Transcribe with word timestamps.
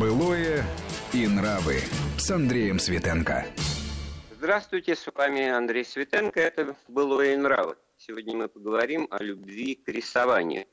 Былое 0.00 0.64
и 1.12 1.26
нравы 1.26 1.80
с 2.16 2.30
Андреем 2.30 2.78
Светенко. 2.78 3.44
Здравствуйте, 4.30 4.96
с 4.96 5.06
вами 5.14 5.46
Андрей 5.46 5.84
Светенко. 5.84 6.40
Это 6.40 6.74
«Былое 6.88 7.34
и 7.34 7.36
нравы». 7.36 7.76
Сегодня 7.98 8.34
мы 8.34 8.48
поговорим 8.48 9.06
о 9.10 9.22
любви 9.22 9.74
к 9.74 9.88
рисованию. 9.88 10.64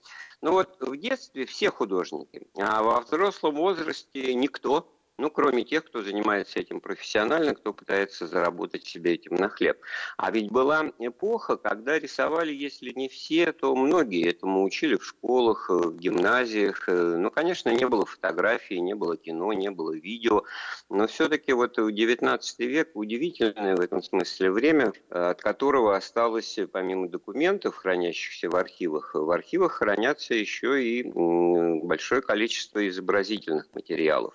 Ну 0.42 0.54
вот 0.54 0.78
в 0.80 0.96
детстве 0.96 1.46
все 1.46 1.70
художники, 1.70 2.48
а 2.58 2.82
во 2.82 3.02
взрослом 3.02 3.56
возрасте 3.56 4.34
никто 4.36 4.90
ну, 5.20 5.30
кроме 5.30 5.64
тех, 5.64 5.86
кто 5.86 6.02
занимается 6.02 6.60
этим 6.60 6.80
профессионально, 6.80 7.54
кто 7.54 7.74
пытается 7.74 8.26
заработать 8.26 8.86
себе 8.86 9.14
этим 9.14 9.36
на 9.36 9.50
хлеб. 9.50 9.78
А 10.18 10.32
ведь 10.32 10.50
была 10.50 10.92
эпоха, 10.98 11.58
когда 11.58 12.00
рисовали, 12.00 12.54
если 12.54 12.92
не 12.92 13.10
все, 13.10 13.52
то 13.52 13.76
многие 13.76 14.30
этому 14.30 14.64
учили 14.64 14.96
в 14.96 15.06
школах, 15.06 15.70
в 15.70 15.98
гимназиях. 15.98 16.88
Ну, 16.88 17.30
конечно, 17.32 17.70
не 17.70 17.88
было 17.88 18.06
фотографий, 18.06 18.80
не 18.80 18.96
было 18.96 19.18
кино, 19.18 19.54
не 19.54 19.70
было 19.70 19.92
видео, 19.92 20.44
но 20.90 21.08
все-таки 21.08 21.54
вот 21.54 21.76
19 21.76 22.60
век 22.60 22.92
удивительное 22.94 23.76
в 23.76 23.82
этом 23.82 24.02
смысле 24.02 24.52
время, 24.52 24.94
от 25.10 25.42
которого 25.42 25.96
осталось, 25.96 26.58
помимо 26.72 27.10
документов, 27.10 27.76
хранящихся 27.76 28.50
в 28.50 28.56
архивах, 28.56 29.14
в 29.14 29.30
архивах 29.32 29.74
хранятся 29.74 30.34
еще 30.34 30.82
и 30.84 31.04
большое 31.84 32.22
количество 32.22 32.88
изобразительных 32.88 33.68
материалов. 33.74 34.34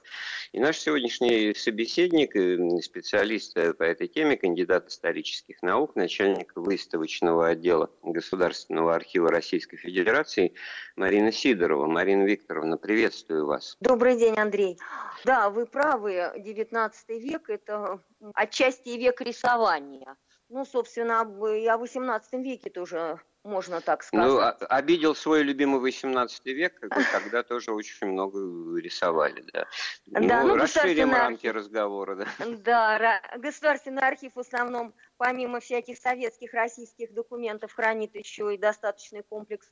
И 0.53 0.61
наш 0.61 0.74
сегодняшний 0.79 1.55
собеседник, 1.55 2.37
э, 2.37 2.81
специалист 2.81 3.57
э, 3.57 3.73
по 3.75 3.83
этой 3.83 4.09
теме, 4.09 4.37
кандидат 4.37 4.89
исторических 4.89 5.63
наук, 5.63 5.97
начальник 5.97 6.53
выставочного 6.55 7.49
отдела 7.49 7.91
Государственного 8.03 8.95
архива 8.95 9.31
Российской 9.31 9.77
Федерации 9.77 10.55
Марина 10.97 11.33
Сидорова. 11.33 11.87
Марина 11.87 12.25
Викторовна, 12.25 12.77
приветствую 12.77 13.47
вас. 13.47 13.77
Добрый 13.81 14.17
день, 14.17 14.39
Андрей. 14.39 14.79
Да, 15.25 15.51
вы 15.51 15.67
правы, 15.67 16.33
19 16.37 17.09
век– 17.23 17.43
это 17.49 18.01
отчасти 18.35 18.91
век 18.91 19.21
рисования. 19.21 20.17
Ну, 20.49 20.65
собственно, 20.65 21.23
и 21.57 21.67
о 21.67 21.79
18 21.79 22.35
веке 22.45 22.71
тоже 22.71 23.21
можно 23.45 23.81
так 23.81 24.03
сказать. 24.03 24.27
Ну, 24.61 24.67
обидел 24.69 25.15
свой 25.15 25.43
любимый 25.43 25.79
18 25.81 26.47
век, 26.47 26.81
когда 27.13 27.43
тоже 27.43 27.73
очень 27.73 28.09
много 28.09 28.81
рисовали, 28.81 29.45
да. 29.53 29.67
Да, 30.07 30.43
ну, 30.43 30.49
ну 30.49 30.57
расширим 30.57 31.13
рамки 31.13 31.47
разговора, 31.47 32.17
да. 32.17 32.27
Да, 32.65 33.21
Государственный 33.37 34.03
архив 34.03 34.35
в 34.35 34.41
основном, 34.41 34.95
помимо 35.19 35.61
всяких 35.61 35.99
советских, 35.99 36.55
российских 36.55 37.13
документов, 37.13 37.73
хранит 37.73 38.15
еще 38.15 38.55
и 38.55 38.59
достаточный 38.59 39.23
комплекс 39.23 39.71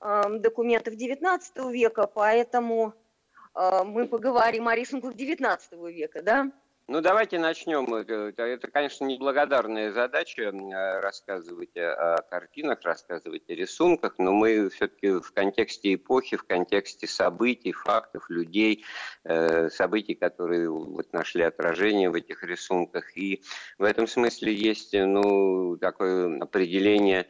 э, 0.00 0.38
документов 0.38 0.96
19 0.96 1.56
века, 1.70 2.06
поэтому 2.06 2.94
э, 3.54 3.82
мы 3.84 4.08
поговорим 4.08 4.68
о 4.68 4.74
рисунках 4.74 5.14
19 5.14 5.72
века, 5.72 6.22
да. 6.22 6.50
Ну, 6.88 7.00
давайте 7.00 7.38
начнем. 7.38 7.94
Это, 7.94 8.68
конечно, 8.68 9.04
неблагодарная 9.04 9.92
задача 9.92 10.52
рассказывать 11.00 11.76
о 11.76 12.16
картинах, 12.28 12.82
рассказывать 12.82 13.48
о 13.48 13.54
рисунках, 13.54 14.14
но 14.18 14.32
мы 14.32 14.68
все-таки 14.68 15.10
в 15.10 15.32
контексте 15.32 15.94
эпохи, 15.94 16.36
в 16.36 16.42
контексте 16.44 17.06
событий, 17.06 17.72
фактов, 17.72 18.28
людей, 18.28 18.84
э, 19.24 19.68
событий, 19.70 20.14
которые 20.14 20.68
вот 20.70 21.12
нашли 21.12 21.44
отражение 21.44 22.10
в 22.10 22.14
этих 22.14 22.42
рисунках. 22.42 23.16
И 23.16 23.42
в 23.78 23.84
этом 23.84 24.08
смысле 24.08 24.52
есть 24.52 24.92
ну, 24.92 25.76
такое 25.76 26.40
определение 26.40 27.28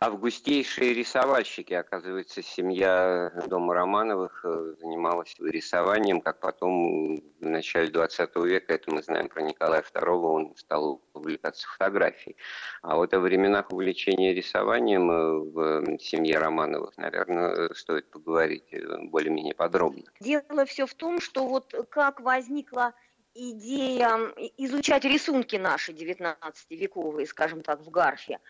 августейшие 0.00 0.92
рисовальщики. 0.92 1.72
Оказывается, 1.72 2.42
семья 2.42 3.32
дома 3.46 3.74
Романовых 3.74 4.44
э, 4.44 4.74
занималась 4.78 5.34
рисованием, 5.38 6.20
как 6.20 6.40
потом 6.40 7.16
в 7.16 7.46
начале 7.46 7.90
20 7.90 8.36
века, 8.36 8.74
это 8.74 8.92
мы 8.92 9.02
знаем 9.02 9.28
про 9.28 9.40
Николая 9.42 9.82
II, 9.82 10.08
он 10.08 10.56
стал 10.56 11.02
увлекаться 11.14 11.66
фотографией. 11.68 12.36
А 12.82 12.96
вот 12.96 13.14
о 13.14 13.20
временах 13.20 13.72
увлечения 13.72 14.34
рисованием 14.34 15.10
э, 15.10 15.38
в 15.38 15.98
семье 15.98 16.38
Романовых, 16.38 16.96
наверное, 16.98 17.72
стоит 17.74 18.10
поговорить 18.10 18.72
э, 18.72 18.98
более-менее 19.04 19.54
подробно. 19.54 20.04
Дело 20.20 20.66
все 20.66 20.86
в 20.86 20.94
том, 20.94 21.20
что 21.20 21.46
вот 21.46 21.74
как 21.88 22.20
возникла 22.20 22.92
идея 23.34 24.32
изучать 24.56 25.04
рисунки 25.04 25.56
наши 25.56 25.92
19-вековые, 25.92 27.26
скажем 27.26 27.62
так, 27.62 27.80
в 27.80 27.90
Гарфе 27.90 28.40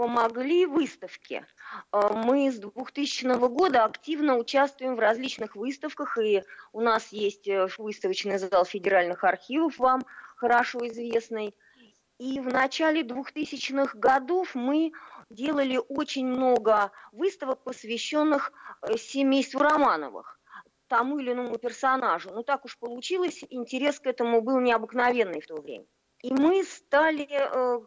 помогли 0.00 0.64
выставке. 0.64 1.46
А, 1.90 2.14
мы 2.14 2.50
с 2.50 2.58
2000 2.58 3.36
года 3.48 3.84
активно 3.84 4.38
участвуем 4.38 4.96
в 4.96 4.98
различных 4.98 5.56
выставках, 5.56 6.16
и 6.16 6.42
у 6.72 6.80
нас 6.80 7.12
есть 7.12 7.46
э, 7.46 7.68
выставочный 7.76 8.38
зал 8.38 8.64
федеральных 8.64 9.24
архивов, 9.24 9.78
вам 9.78 10.06
хорошо 10.36 10.78
известный. 10.88 11.54
И 12.16 12.40
в 12.40 12.46
начале 12.46 13.02
2000-х 13.02 13.98
годов 13.98 14.54
мы 14.54 14.92
делали 15.28 15.78
очень 15.90 16.26
много 16.26 16.92
выставок, 17.12 17.62
посвященных 17.62 18.52
э, 18.80 18.96
семейству 18.96 19.60
Романовых 19.60 20.40
тому 20.88 21.18
или 21.18 21.32
иному 21.32 21.58
персонажу. 21.58 22.30
Ну 22.32 22.42
так 22.42 22.64
уж 22.64 22.78
получилось, 22.78 23.44
интерес 23.50 24.00
к 24.00 24.06
этому 24.06 24.40
был 24.40 24.60
необыкновенный 24.60 25.42
в 25.42 25.46
то 25.46 25.60
время. 25.60 25.84
И 26.22 26.32
мы 26.32 26.64
стали 26.64 27.28
э, 27.30 27.80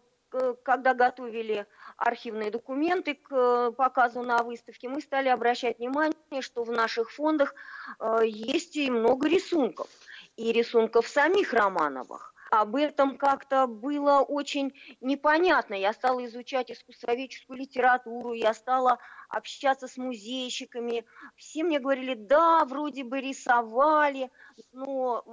когда 0.64 0.94
готовили 0.94 1.66
архивные 1.98 2.52
документы 2.52 3.16
к 3.16 3.72
показу 3.72 4.24
на 4.24 4.44
выставке, 4.44 4.90
мы 4.90 5.02
стали 5.02 5.30
обращать 5.30 5.80
внимание, 5.80 6.42
что 6.42 6.64
в 6.64 6.72
наших 6.72 7.12
фондах 7.12 7.56
э, 8.00 8.22
есть 8.26 8.76
и 8.76 8.90
много 8.90 9.28
рисунков. 9.28 9.88
И 10.36 10.52
рисунков 10.52 11.08
самих 11.08 11.54
Романовых 11.54 12.33
об 12.62 12.76
этом 12.76 13.18
как-то 13.18 13.66
было 13.66 14.20
очень 14.20 14.74
непонятно. 15.02 15.74
Я 15.74 15.92
стала 15.92 16.24
изучать 16.26 16.70
искусствоведческую 16.70 17.58
литературу, 17.58 18.34
я 18.34 18.54
стала 18.54 19.00
общаться 19.28 19.88
с 19.88 19.98
музейщиками. 19.98 21.04
Все 21.36 21.64
мне 21.64 21.80
говорили, 21.80 22.14
да, 22.14 22.64
вроде 22.66 23.04
бы 23.04 23.22
рисовали, 23.22 24.30
но 24.72 25.24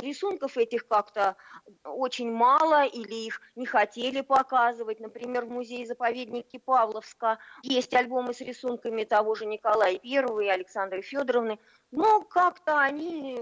рисунков 0.00 0.56
этих 0.56 0.88
как-то 0.88 1.36
очень 1.84 2.32
мало 2.32 2.84
или 2.84 3.26
их 3.26 3.40
не 3.54 3.66
хотели 3.66 4.20
показывать. 4.20 4.98
Например, 4.98 5.44
в 5.44 5.50
музее-заповеднике 5.50 6.58
Павловска 6.58 7.38
есть 7.62 7.94
альбомы 7.94 8.34
с 8.34 8.40
рисунками 8.40 9.04
того 9.04 9.36
же 9.36 9.46
Николая 9.46 9.92
I 9.92 10.44
и 10.44 10.48
Александры 10.48 11.02
Федоровны, 11.02 11.60
но 11.94 12.22
как-то 12.22 12.78
они 12.78 13.34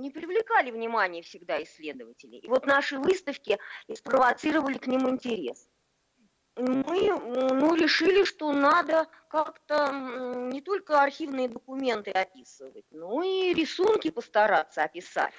не 0.00 0.10
привлекали 0.10 0.70
внимания 0.70 1.22
всегда 1.22 1.62
исследователей. 1.62 2.38
И 2.38 2.48
вот 2.48 2.66
наши 2.66 2.98
выставки 2.98 3.58
спровоцировали 3.94 4.78
к 4.78 4.86
ним 4.86 5.08
интерес 5.08 5.68
мы 6.56 7.18
ну, 7.18 7.74
решили, 7.74 8.24
что 8.24 8.52
надо 8.52 9.06
как-то 9.28 9.92
не 10.52 10.60
только 10.60 11.02
архивные 11.02 11.48
документы 11.48 12.10
описывать, 12.10 12.84
но 12.90 13.22
и 13.22 13.54
рисунки 13.54 14.10
постараться 14.10 14.82
описать. 14.82 15.32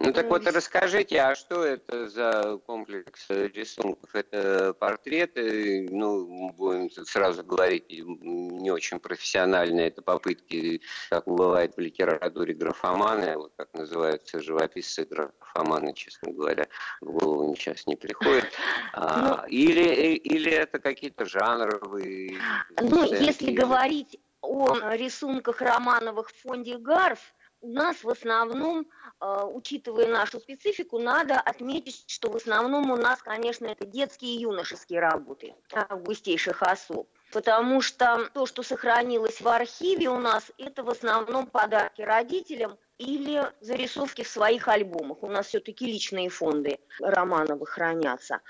Ну 0.00 0.12
так 0.12 0.28
вот 0.28 0.46
расскажите, 0.46 1.20
а 1.20 1.34
что 1.34 1.64
это 1.64 2.08
за 2.08 2.58
комплекс 2.66 3.26
рисунков? 3.28 4.14
Это 4.14 4.74
портреты, 4.74 5.88
ну, 5.90 6.50
будем 6.52 6.90
сразу 6.90 7.44
говорить, 7.44 7.86
не 7.88 8.70
очень 8.70 8.98
профессиональные, 8.98 9.88
это 9.88 10.02
попытки, 10.02 10.80
как 11.10 11.26
бывает 11.26 11.76
в 11.76 11.80
литературе, 11.80 12.54
графоманы, 12.54 13.36
вот 13.36 13.52
как 13.56 13.72
называются 13.74 14.40
живописцы 14.40 15.04
графоманы, 15.04 15.94
честно 15.94 16.32
говоря, 16.32 16.66
в 17.00 17.12
голову 17.12 17.54
сейчас 17.56 17.86
не 17.86 17.96
приходит. 17.96 18.46
А, 18.92 19.20
ну, 19.20 19.48
или, 19.48 20.14
или 20.14 20.50
это 20.50 20.78
какие-то 20.78 21.24
жанровые... 21.24 22.38
Ну, 22.80 23.04
если 23.04 23.52
говорить 23.52 24.18
о 24.40 24.94
рисунках 24.94 25.60
Романовых 25.60 26.28
в 26.30 26.42
фонде 26.42 26.78
Гарф, 26.78 27.34
нас 27.66 28.04
в 28.04 28.08
основном, 28.08 28.86
а, 29.20 29.46
учитывая 29.46 30.06
нашу 30.06 30.40
специфику, 30.40 30.98
надо 30.98 31.40
отметить, 31.40 32.04
что 32.06 32.30
в 32.30 32.36
основном 32.36 32.90
у 32.90 32.96
нас, 32.96 33.22
конечно, 33.22 33.66
это 33.66 33.86
детские 33.86 34.36
и 34.36 34.40
юношеские 34.40 35.00
работы 35.00 35.54
августейших 35.72 36.62
особ. 36.62 37.08
Потому 37.32 37.80
что 37.80 38.30
то, 38.32 38.46
что 38.46 38.62
сохранилось 38.62 39.40
в 39.40 39.48
архиве 39.48 40.08
у 40.08 40.18
нас, 40.18 40.52
это 40.58 40.84
в 40.84 40.90
основном 40.90 41.46
подарки 41.46 42.02
родителям 42.02 42.78
или 42.98 43.50
зарисовки 43.60 44.22
в 44.22 44.28
своих 44.28 44.68
альбомах. 44.68 45.22
У 45.22 45.28
нас 45.28 45.48
все-таки 45.48 45.86
личные 45.86 46.28
фонды 46.28 46.78
Романовых 47.00 47.70
хранятся. 47.70 48.40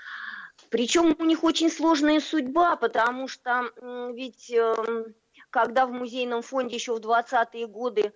Причем 0.69 1.15
у 1.17 1.25
них 1.25 1.43
очень 1.43 1.71
сложная 1.71 2.19
судьба, 2.19 2.75
потому 2.75 3.27
что 3.27 3.71
ведь 4.13 4.51
эм, 4.51 5.15
когда 5.49 5.85
в 5.85 5.91
музейном 5.91 6.41
фонде 6.41 6.75
еще 6.75 6.95
в 6.95 6.99
20-е 6.99 7.67
годы 7.67 8.13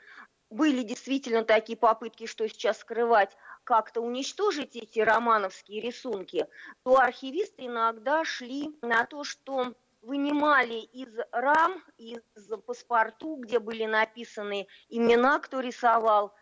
были 0.49 0.83
действительно 0.83 1.43
такие 1.43 1.77
попытки, 1.77 2.25
что 2.25 2.47
сейчас 2.47 2.79
скрывать, 2.79 3.35
как-то 3.63 4.01
уничтожить 4.01 4.75
эти 4.75 4.99
романовские 4.99 5.81
рисунки, 5.81 6.47
то 6.83 6.97
архивисты 6.97 7.67
иногда 7.67 8.25
шли 8.25 8.75
на 8.81 9.05
то, 9.05 9.23
что 9.23 9.73
вынимали 10.01 10.75
из 10.79 11.13
рам, 11.31 11.83
из 11.97 12.21
паспорту, 12.65 13.35
где 13.35 13.59
были 13.59 13.85
написаны 13.85 14.67
имена, 14.87 15.39
кто 15.39 15.59
рисовал, 15.59 16.33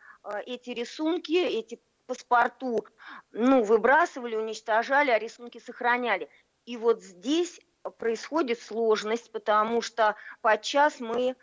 эти 0.45 0.71
рисунки, 0.71 1.37
эти 1.37 1.79
паспорту, 2.05 2.85
ну, 3.31 3.63
выбрасывали, 3.63 4.35
уничтожали, 4.35 5.11
а 5.11 5.19
рисунки 5.19 5.59
сохраняли. 5.59 6.29
И 6.65 6.77
вот 6.77 7.01
здесь 7.01 7.59
происходит 7.97 8.59
сложность, 8.59 9.31
потому 9.31 9.81
что 9.81 10.15
подчас 10.41 10.99
мы 10.99 11.29
э, 11.29 11.35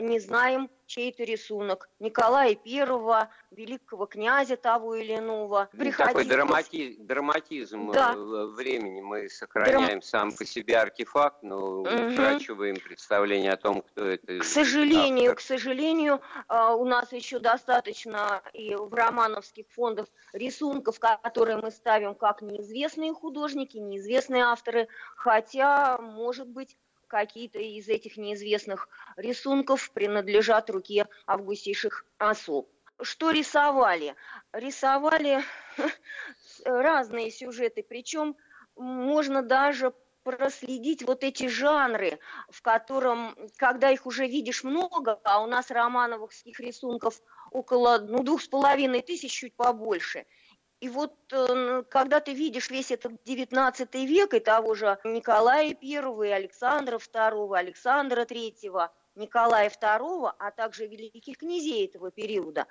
не 0.00 0.20
знаем, 0.20 0.70
чей 0.86 1.12
то 1.12 1.22
рисунок. 1.24 1.88
Николая 2.00 2.54
Первого, 2.54 3.30
великого 3.50 4.06
князя 4.06 4.56
того 4.56 4.96
или 4.96 5.16
иного. 5.16 5.68
Приходилось... 5.72 6.12
Такой 6.12 6.24
драмати... 6.24 6.96
драматизм 6.98 7.92
да. 7.92 8.12
Э, 8.14 8.46
времени. 8.46 9.00
Мы 9.00 9.28
сохраняем 9.28 9.86
Драм... 9.86 10.02
сам 10.02 10.32
по 10.32 10.44
себе 10.44 10.78
артефакт, 10.78 11.42
но 11.42 11.56
угу. 11.56 11.82
утрачиваем 11.82 12.76
представление 12.76 13.52
о 13.52 13.56
том, 13.56 13.82
кто 13.82 14.04
это. 14.04 14.38
К 14.40 14.44
сожалению, 14.44 15.30
автор. 15.30 15.36
к 15.36 15.40
сожалению, 15.40 16.20
э, 16.48 16.74
у 16.74 16.84
нас 16.84 17.12
еще 17.12 17.38
достаточно 17.38 18.42
и 18.52 18.74
в 18.74 18.92
романовских 18.92 19.66
фондах 19.70 20.06
рисунков, 20.32 20.98
которые 20.98 21.58
мы 21.58 21.70
ставим 21.70 22.14
как 22.14 22.42
неизвестные 22.42 23.12
художники, 23.12 23.76
неизвестные 23.76 24.42
авторы, 24.42 24.88
хотя, 25.16 25.98
может 25.98 26.48
быть, 26.48 26.76
какие-то 27.10 27.58
из 27.58 27.88
этих 27.88 28.16
неизвестных 28.16 28.88
рисунков 29.16 29.90
принадлежат 29.90 30.70
руке 30.70 31.06
августейших 31.26 32.06
особ. 32.18 32.70
Что 33.02 33.30
рисовали? 33.30 34.14
Рисовали 34.52 35.42
разные 36.64 37.30
сюжеты, 37.30 37.82
причем 37.82 38.36
можно 38.76 39.42
даже 39.42 39.92
проследить 40.22 41.02
вот 41.02 41.24
эти 41.24 41.48
жанры, 41.48 42.18
в 42.50 42.62
котором, 42.62 43.34
когда 43.56 43.90
их 43.90 44.06
уже 44.06 44.26
видишь 44.26 44.64
много, 44.64 45.18
а 45.24 45.42
у 45.42 45.46
нас 45.46 45.70
романовских 45.70 46.60
рисунков 46.60 47.20
около 47.50 47.98
ну, 47.98 48.22
двух 48.22 48.42
с 48.42 48.48
половиной 48.48 49.02
тысяч, 49.02 49.32
чуть 49.32 49.56
побольше– 49.56 50.26
и 50.80 50.88
вот 50.88 51.14
э, 51.32 51.82
когда 51.90 52.20
ты 52.20 52.32
видишь 52.32 52.70
весь 52.70 52.90
этот 52.90 53.22
19 53.24 53.94
век 53.94 54.32
и 54.32 54.40
того 54.40 54.74
же 54.74 54.98
Николая 55.04 55.76
I, 55.80 56.32
Александра 56.32 56.96
II, 56.96 57.58
Александра 57.58 58.22
III, 58.22 58.88
Николая 59.14 59.68
II, 59.68 60.32
а 60.38 60.50
также 60.50 60.86
великих 60.86 61.36
князей 61.36 61.86
этого 61.86 62.10
периода, 62.10 62.66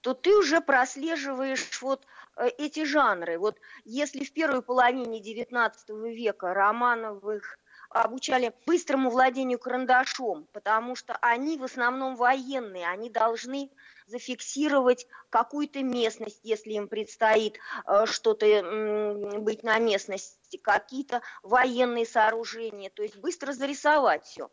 то 0.00 0.14
ты 0.14 0.36
уже 0.36 0.60
прослеживаешь 0.60 1.80
вот 1.80 2.06
э, 2.36 2.48
эти 2.58 2.84
жанры. 2.84 3.38
Вот 3.38 3.60
если 3.84 4.24
в 4.24 4.32
первой 4.32 4.62
половине 4.62 5.20
XIX 5.22 5.72
века 6.12 6.54
Романовых 6.54 7.58
обучали 8.02 8.52
быстрому 8.66 9.08
владению 9.08 9.58
карандашом, 9.58 10.48
потому 10.52 10.96
что 10.96 11.16
они 11.22 11.56
в 11.56 11.64
основном 11.64 12.16
военные, 12.16 12.88
они 12.88 13.08
должны 13.08 13.70
зафиксировать 14.06 15.06
какую-то 15.30 15.82
местность, 15.82 16.40
если 16.42 16.72
им 16.72 16.88
предстоит 16.88 17.58
э, 17.86 18.06
что-то 18.06 19.38
быть 19.38 19.62
на 19.62 19.78
местности, 19.78 20.58
какие-то 20.58 21.22
военные 21.42 22.04
сооружения, 22.04 22.90
то 22.90 23.02
есть 23.02 23.16
быстро 23.16 23.52
зарисовать 23.52 24.24
все. 24.24 24.50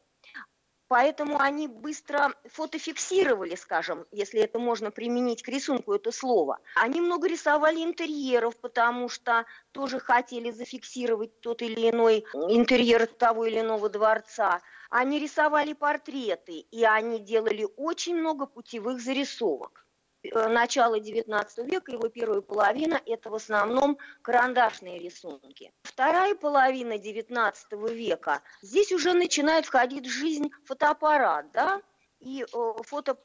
Поэтому 0.91 1.39
они 1.39 1.69
быстро 1.69 2.33
фотофиксировали, 2.49 3.55
скажем, 3.55 4.05
если 4.11 4.41
это 4.41 4.59
можно 4.59 4.91
применить 4.91 5.41
к 5.41 5.47
рисунку 5.47 5.93
это 5.93 6.11
слово. 6.11 6.59
Они 6.75 6.99
много 6.99 7.29
рисовали 7.29 7.81
интерьеров, 7.81 8.57
потому 8.57 9.07
что 9.07 9.45
тоже 9.71 10.01
хотели 10.01 10.51
зафиксировать 10.51 11.39
тот 11.39 11.61
или 11.61 11.91
иной 11.91 12.25
интерьер 12.33 13.07
того 13.07 13.45
или 13.45 13.61
иного 13.61 13.87
дворца. 13.87 14.61
Они 14.89 15.17
рисовали 15.17 15.71
портреты, 15.71 16.59
и 16.59 16.83
они 16.83 17.19
делали 17.19 17.65
очень 17.77 18.17
много 18.17 18.45
путевых 18.45 18.99
зарисовок. 18.99 19.80
Э, 20.23 20.47
начало 20.47 20.99
XIX 20.99 21.65
века, 21.65 21.91
его 21.91 22.07
первая 22.09 22.41
половина– 22.41 23.01
это 23.05 23.29
в 23.29 23.35
основном 23.35 23.97
карандашные 24.21 24.99
рисунки. 24.99 25.73
Вторая 25.83 26.35
половина 26.35 26.93
XIX 26.93 27.53
века, 27.93 28.41
здесь 28.61 28.91
уже 28.91 29.13
начинает 29.13 29.65
входить 29.65 30.07
в 30.07 30.11
жизнь 30.11 30.51
фотоаппарат, 30.65 31.51
да, 31.51 31.81
и 32.19 32.43
э, 32.43 32.73
фото, 32.83 33.17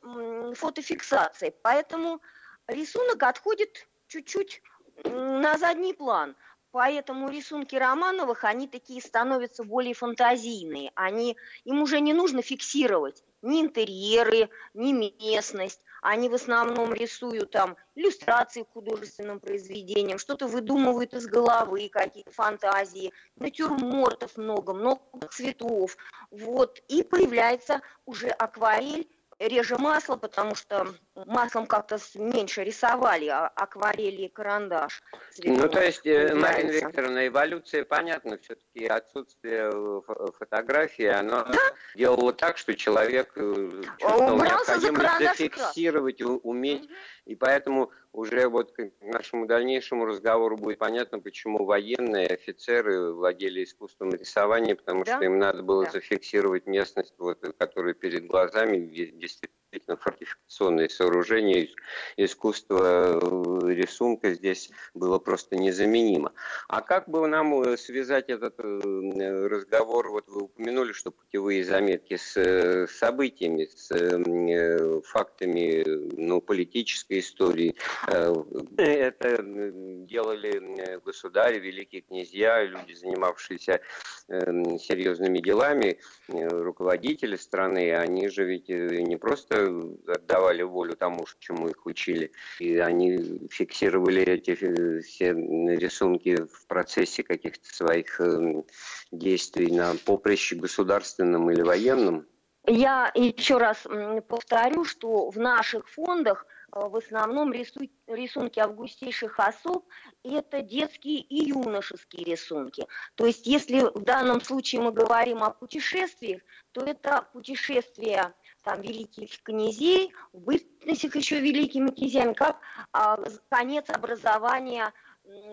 фотофиксация. 0.54 1.52
Поэтому 1.62 2.22
рисунок 2.66 3.22
отходит 3.22 3.86
чуть-чуть 4.08 4.62
на 5.04 5.58
задний 5.58 5.92
план. 5.92 6.34
Поэтому 6.70 7.30
рисунки 7.30 7.74
Романовых, 7.74 8.44
они 8.44 8.68
такие 8.68 9.00
становятся 9.00 9.64
более 9.64 9.94
фантазийные. 9.94 10.92
Они, 10.94 11.36
им 11.64 11.80
уже 11.80 12.00
не 12.00 12.12
нужно 12.12 12.42
фиксировать 12.42 13.22
ни 13.40 13.62
интерьеры, 13.62 14.50
ни 14.74 14.92
местность. 14.92 15.80
Они 16.08 16.28
в 16.28 16.34
основном 16.34 16.94
рисуют 16.94 17.50
там 17.50 17.76
иллюстрации 17.96 18.62
к 18.62 18.70
художественным 18.70 19.40
произведениям, 19.40 20.18
что-то 20.18 20.46
выдумывают 20.46 21.14
из 21.14 21.26
головы, 21.26 21.88
какие-то 21.88 22.30
фантазии, 22.30 23.12
натюрмортов 23.34 24.36
много, 24.36 24.72
много 24.72 25.00
цветов. 25.32 25.96
Вот. 26.30 26.80
И 26.86 27.02
появляется 27.02 27.80
уже 28.04 28.28
акварель, 28.28 29.10
реже 29.40 29.78
масло, 29.78 30.14
потому 30.14 30.54
что 30.54 30.94
маслом 31.24 31.66
как-то 31.66 31.98
меньше 32.14 32.64
рисовали, 32.64 33.26
а 33.26 33.46
акварели 33.46 34.22
и 34.22 34.28
карандаш. 34.28 35.02
Ну, 35.44 35.68
то 35.68 35.82
есть, 35.82 36.06
э, 36.06 36.34
Марина 36.34 36.70
Викторовна, 36.70 37.26
эволюция, 37.26 37.84
понятно, 37.84 38.38
все-таки 38.38 38.86
отсутствие 38.86 39.70
э, 39.72 40.00
фотографии, 40.38 41.06
оно 41.06 41.44
да? 41.44 41.58
делало 41.94 42.32
так, 42.32 42.58
что 42.58 42.74
человек 42.74 43.32
э, 43.36 43.82
чувствовал 43.98 44.36
необходимость 44.36 45.18
зафиксировать, 45.18 46.20
уметь, 46.22 46.84
угу. 46.84 46.94
и 47.26 47.34
поэтому 47.34 47.90
уже 48.12 48.48
вот 48.48 48.72
к 48.72 48.90
нашему 49.00 49.46
дальнейшему 49.46 50.06
разговору 50.06 50.56
будет 50.56 50.78
понятно, 50.78 51.18
почему 51.18 51.64
военные 51.64 52.26
офицеры 52.26 53.12
владели 53.12 53.62
искусством 53.64 54.10
рисования, 54.10 54.74
потому 54.74 55.04
да? 55.04 55.16
что 55.16 55.24
им 55.24 55.38
надо 55.38 55.62
было 55.62 55.84
да. 55.84 55.92
зафиксировать 55.92 56.66
местность, 56.66 57.14
вот, 57.18 57.40
которая 57.58 57.94
перед 57.94 58.26
глазами 58.26 58.78
действительно 58.78 59.56
фортификационные 60.00 60.88
сооружения, 60.88 61.68
искусство 62.16 63.18
э, 63.20 63.74
рисунка 63.74 64.32
здесь 64.34 64.70
было 64.94 65.18
просто 65.18 65.56
незаменимо. 65.56 66.32
А 66.68 66.80
как 66.80 67.08
бы 67.08 67.26
нам 67.26 67.62
э, 67.62 67.76
связать 67.76 68.28
этот 68.28 68.54
э, 68.58 69.46
разговор, 69.46 70.10
вот 70.10 70.28
вы 70.28 70.44
упомянули, 70.44 70.92
что 70.92 71.10
путевые 71.10 71.64
заметки 71.64 72.16
с 72.16 72.86
событиями, 72.88 73.64
с 73.64 75.02
фактами 75.08 75.84
ну, 76.16 76.40
политической 76.40 77.20
истории, 77.20 77.74
это 78.06 79.42
делали 79.42 80.98
государи, 81.04 81.58
великие 81.58 82.02
князья, 82.02 82.62
люди, 82.64 82.92
занимавшиеся 82.94 83.80
серьезными 84.28 85.38
делами, 85.38 85.98
руководители 86.28 87.36
страны, 87.36 87.94
они 87.94 88.28
же 88.28 88.44
ведь 88.44 88.68
не 88.68 89.16
просто 89.16 89.55
отдавали 89.56 90.62
волю 90.62 90.96
тому, 90.96 91.26
чему 91.38 91.68
их 91.68 91.86
учили. 91.86 92.32
И 92.58 92.76
они 92.78 93.40
фиксировали 93.50 94.22
эти 94.22 94.54
все 95.02 95.32
рисунки 95.32 96.36
в 96.36 96.66
процессе 96.66 97.22
каких-то 97.22 97.74
своих 97.74 98.20
эм, 98.20 98.64
действий 99.10 99.72
на 99.72 99.94
поприще 100.04 100.56
государственном 100.56 101.50
или 101.50 101.62
военном. 101.62 102.26
Я 102.66 103.12
еще 103.14 103.58
раз 103.58 103.86
повторю, 104.28 104.84
что 104.84 105.30
в 105.30 105.38
наших 105.38 105.88
фондах 105.88 106.46
э, 106.72 106.80
в 106.80 106.96
основном 106.96 107.52
рисунки 107.52 108.58
августейших 108.58 109.38
особ– 109.38 109.86
это 110.24 110.62
детские 110.62 111.20
и 111.20 111.48
юношеские 111.48 112.24
рисунки. 112.24 112.86
То 113.14 113.26
есть 113.26 113.46
если 113.46 113.82
в 113.82 114.02
данном 114.02 114.40
случае 114.40 114.80
мы 114.80 114.90
говорим 114.90 115.44
о 115.44 115.50
путешествиях, 115.50 116.42
то 116.72 116.80
это 116.84 117.28
путешествия 117.32 118.34
там 118.66 118.80
великих 118.80 119.40
князей, 119.44 120.12
в 120.32 120.40
бытность 120.40 121.04
еще 121.04 121.40
великими 121.40 121.88
князьями, 121.90 122.32
как 122.32 122.58
а, 122.92 123.16
конец 123.48 123.88
образования 123.90 124.92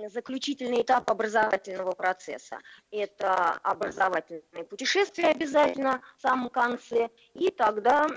заключительный 0.10 0.82
этап 0.82 1.10
образовательного 1.10 1.92
процесса. 1.92 2.60
Это 2.92 3.52
образовательное 3.64 4.64
путешествие 4.64 5.30
обязательно 5.30 6.02
в 6.18 6.22
самом 6.22 6.50
конце, 6.50 7.10
и 7.34 7.50
тогда... 7.50 8.08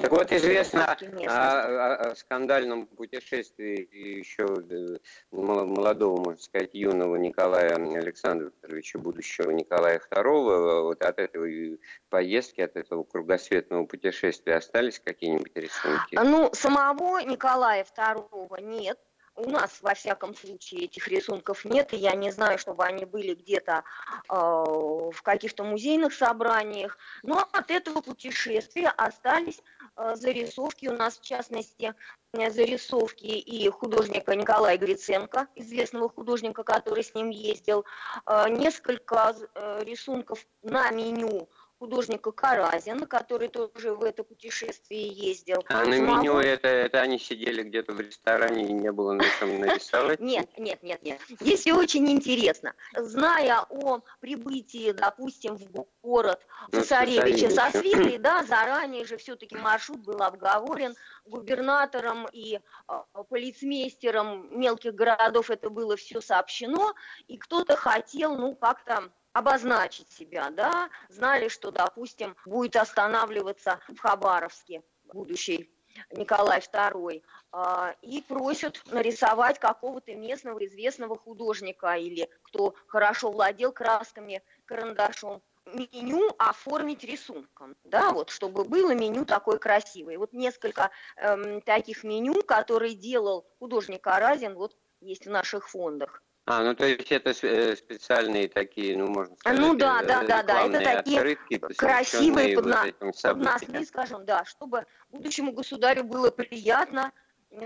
Так 0.00 0.10
вот, 0.10 0.32
известно 0.32 0.86
о, 0.86 0.96
о, 0.96 2.10
о 2.10 2.16
скандальном 2.16 2.86
путешествии 2.86 3.88
еще 3.92 4.46
э, 4.70 4.98
молодого, 5.30 6.20
можно 6.20 6.42
сказать, 6.42 6.70
юного 6.74 7.16
Николая 7.16 7.74
Александровича, 7.74 8.98
будущего 8.98 9.50
Николая 9.50 10.00
II. 10.10 10.82
Вот 10.82 11.02
от 11.02 11.18
этой 11.18 11.80
поездки, 12.08 12.60
от 12.60 12.76
этого 12.76 13.04
кругосветного 13.04 13.86
путешествия 13.86 14.56
остались 14.56 15.00
какие-нибудь 15.00 15.54
рисунки? 15.54 16.14
Ну, 16.14 16.50
самого 16.52 17.18
Николая 17.20 17.84
II 17.84 18.62
нет, 18.62 18.98
у 19.36 19.50
нас, 19.50 19.78
во 19.82 19.94
всяком 19.94 20.34
случае, 20.34 20.84
этих 20.84 21.08
рисунков 21.08 21.64
нет, 21.64 21.92
и 21.92 21.96
я 21.96 22.14
не 22.14 22.30
знаю, 22.30 22.58
чтобы 22.58 22.84
они 22.84 23.04
были 23.04 23.34
где-то 23.34 23.84
э, 24.28 24.34
в 24.34 25.22
каких-то 25.22 25.64
музейных 25.64 26.14
собраниях. 26.14 26.96
Но 27.22 27.46
от 27.52 27.70
этого 27.70 28.00
путешествия 28.00 28.88
остались 28.88 29.60
э, 29.96 30.14
зарисовки. 30.14 30.86
У 30.86 30.92
нас, 30.92 31.18
в 31.18 31.22
частности, 31.22 31.94
зарисовки 32.32 33.26
и 33.26 33.68
художника 33.68 34.34
Николая 34.34 34.76
Гриценко, 34.76 35.48
известного 35.54 36.08
художника, 36.08 36.62
который 36.62 37.04
с 37.04 37.14
ним 37.14 37.30
ездил, 37.30 37.84
э, 38.26 38.48
несколько 38.50 39.34
рисунков 39.80 40.46
на 40.62 40.90
меню 40.90 41.48
художника 41.84 42.32
Каразина, 42.32 43.06
который 43.06 43.48
тоже 43.48 43.92
в 43.92 44.02
это 44.04 44.24
путешествие 44.24 45.06
ездил. 45.06 45.62
А 45.68 45.84
на 45.84 46.00
меню 46.00 46.38
это, 46.38 46.66
это 46.66 47.02
они 47.02 47.18
сидели 47.18 47.62
где-то 47.62 47.92
в 47.92 48.00
ресторане 48.00 48.64
и 48.64 48.72
не 48.72 48.90
было 48.90 49.12
на 49.12 49.24
чем 49.38 49.60
нарисовать? 49.60 50.18
Нет, 50.18 50.48
нет, 50.56 50.82
нет, 50.82 51.02
нет. 51.02 51.20
Здесь 51.40 51.60
все 51.60 51.74
очень 51.74 52.10
интересно. 52.10 52.72
Зная 52.96 53.66
о 53.68 54.00
прибытии, 54.20 54.92
допустим, 54.92 55.56
в 55.58 55.86
город 56.02 56.40
ну, 56.72 56.80
цесаревича 56.80 57.50
со 57.50 57.70
свитой, 57.70 58.16
да, 58.16 58.44
заранее 58.44 59.04
же 59.04 59.18
все-таки 59.18 59.54
маршрут 59.54 60.00
был 60.00 60.22
обговорен 60.22 60.94
губернатором 61.26 62.26
и 62.32 62.60
э, 62.88 62.92
полицмейстером 63.28 64.58
мелких 64.58 64.94
городов 64.94 65.50
это 65.50 65.68
было 65.68 65.96
все 65.96 66.22
сообщено, 66.22 66.94
и 67.26 67.36
кто-то 67.36 67.76
хотел, 67.76 68.38
ну, 68.38 68.54
как-то 68.54 69.10
обозначить 69.34 70.10
себя, 70.10 70.50
да, 70.50 70.88
знали, 71.10 71.48
что, 71.48 71.70
допустим, 71.70 72.34
будет 72.46 72.76
останавливаться 72.76 73.80
в 73.88 73.98
Хабаровске 73.98 74.82
будущий 75.12 75.70
Николай 76.12 76.60
II, 76.60 77.22
а, 77.52 77.94
и 78.00 78.22
просят 78.22 78.82
нарисовать 78.86 79.58
какого-то 79.58 80.14
местного 80.14 80.64
известного 80.64 81.16
художника 81.16 81.94
или 81.94 82.28
кто 82.42 82.74
хорошо 82.86 83.30
владел 83.30 83.72
красками, 83.72 84.42
карандашом, 84.64 85.42
меню 85.66 86.30
оформить 86.38 87.04
рисунком, 87.04 87.76
да, 87.84 88.12
вот, 88.12 88.30
чтобы 88.30 88.64
было 88.64 88.92
меню 88.94 89.24
такое 89.24 89.58
красивое. 89.58 90.18
Вот 90.18 90.32
несколько 90.32 90.90
эм, 91.16 91.60
таких 91.62 92.04
меню, 92.04 92.42
которые 92.42 92.94
делал 92.94 93.46
художник 93.58 94.06
Аразин, 94.06 94.54
вот 94.54 94.76
есть 95.00 95.26
в 95.26 95.30
наших 95.30 95.68
фондах. 95.68 96.22
А, 96.46 96.62
ну 96.62 96.74
то 96.74 96.86
есть 96.86 97.10
это 97.10 97.30
э, 97.42 97.74
специальные 97.74 98.48
такие, 98.48 98.98
ну 98.98 99.06
можно 99.08 99.34
сказать, 99.36 99.58
ну 99.58 99.74
да, 99.74 100.02
да, 100.02 100.22
да, 100.24 100.42
да, 100.42 100.66
это 100.66 101.02
такие 101.02 101.36
красивые 101.74 102.56
под, 102.56 102.66
на, 102.66 102.84
под 103.00 103.36
носки, 103.38 103.84
скажем, 103.86 104.26
да, 104.26 104.44
чтобы 104.44 104.84
будущему 105.10 105.52
государю 105.52 106.04
было 106.04 106.30
приятно, 106.30 107.12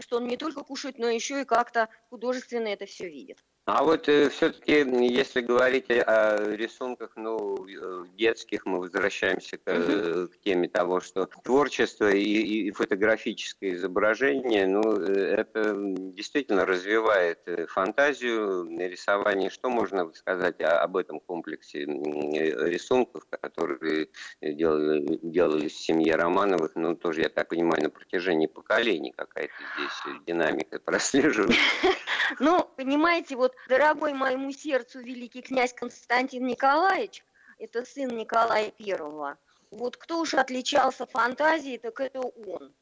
что 0.01 0.19
он 0.19 0.29
не 0.29 0.37
только 0.37 0.63
кушает, 0.63 0.99
но 0.99 1.09
еще 1.09 1.41
и 1.41 1.45
как-то 1.45 1.89
художественно 2.11 2.69
это 2.69 2.87
все 2.87 3.09
видит. 3.09 3.39
А 3.71 3.85
вот 3.85 4.09
э, 4.09 4.31
все-таки, 4.31 4.79
если 5.13 5.43
говорить 5.43 5.91
о 5.91 6.55
рисунках, 6.55 7.11
ну, 7.17 7.67
э, 7.67 8.07
детских, 8.17 8.65
мы 8.65 8.79
возвращаемся 8.79 9.59
к, 9.59 9.63
э, 9.67 10.27
к 10.29 10.41
теме 10.43 10.71
того, 10.71 11.01
что 11.01 11.29
творчество 11.45 12.11
и, 12.11 12.23
и 12.23 12.71
фотографическое 12.71 13.75
изображение, 13.75 14.67
ну, 14.67 14.99
э, 15.03 15.35
это 15.37 15.75
действительно 15.77 16.65
развивает 16.65 17.41
фантазию, 17.69 18.67
рисование. 18.79 19.51
Что 19.51 19.69
можно 19.69 20.11
сказать 20.15 20.63
об 20.63 20.97
этом 20.97 21.21
комплексе 21.21 21.81
рисунков, 21.85 23.27
которые 23.29 24.09
делали, 24.41 25.19
делались 25.21 25.75
в 25.75 25.85
семье 25.85 26.17
Романовых, 26.17 26.73
ну, 26.75 26.97
тоже, 26.97 27.21
я 27.21 27.29
так 27.29 27.49
понимаю, 27.49 27.83
на 27.83 27.91
протяжении 27.91 28.47
поколений 28.47 29.13
какая-то 29.15 29.53
здесь 29.77 30.25
динамика 30.27 30.79
прослеживается? 30.79 31.61
Ну, 32.39 32.65
понимаете, 32.77 33.37
вот 33.37 33.55
дорогой 33.69 34.13
моему 34.13 34.53
сердцу 34.53 35.01
великий 35.01 35.43
князь 35.43 35.73
Константин 35.73 36.47
Николаевич, 36.47 37.25
это 37.59 37.85
сын 37.85 38.09
Николая 38.09 38.71
Первого, 38.71 39.39
вот 39.71 39.97
кто 39.97 40.21
уж 40.21 40.35
отличался 40.35 41.07
фантазией, 41.07 41.79
так 41.79 42.01
это 42.01 42.21
он. 42.21 42.75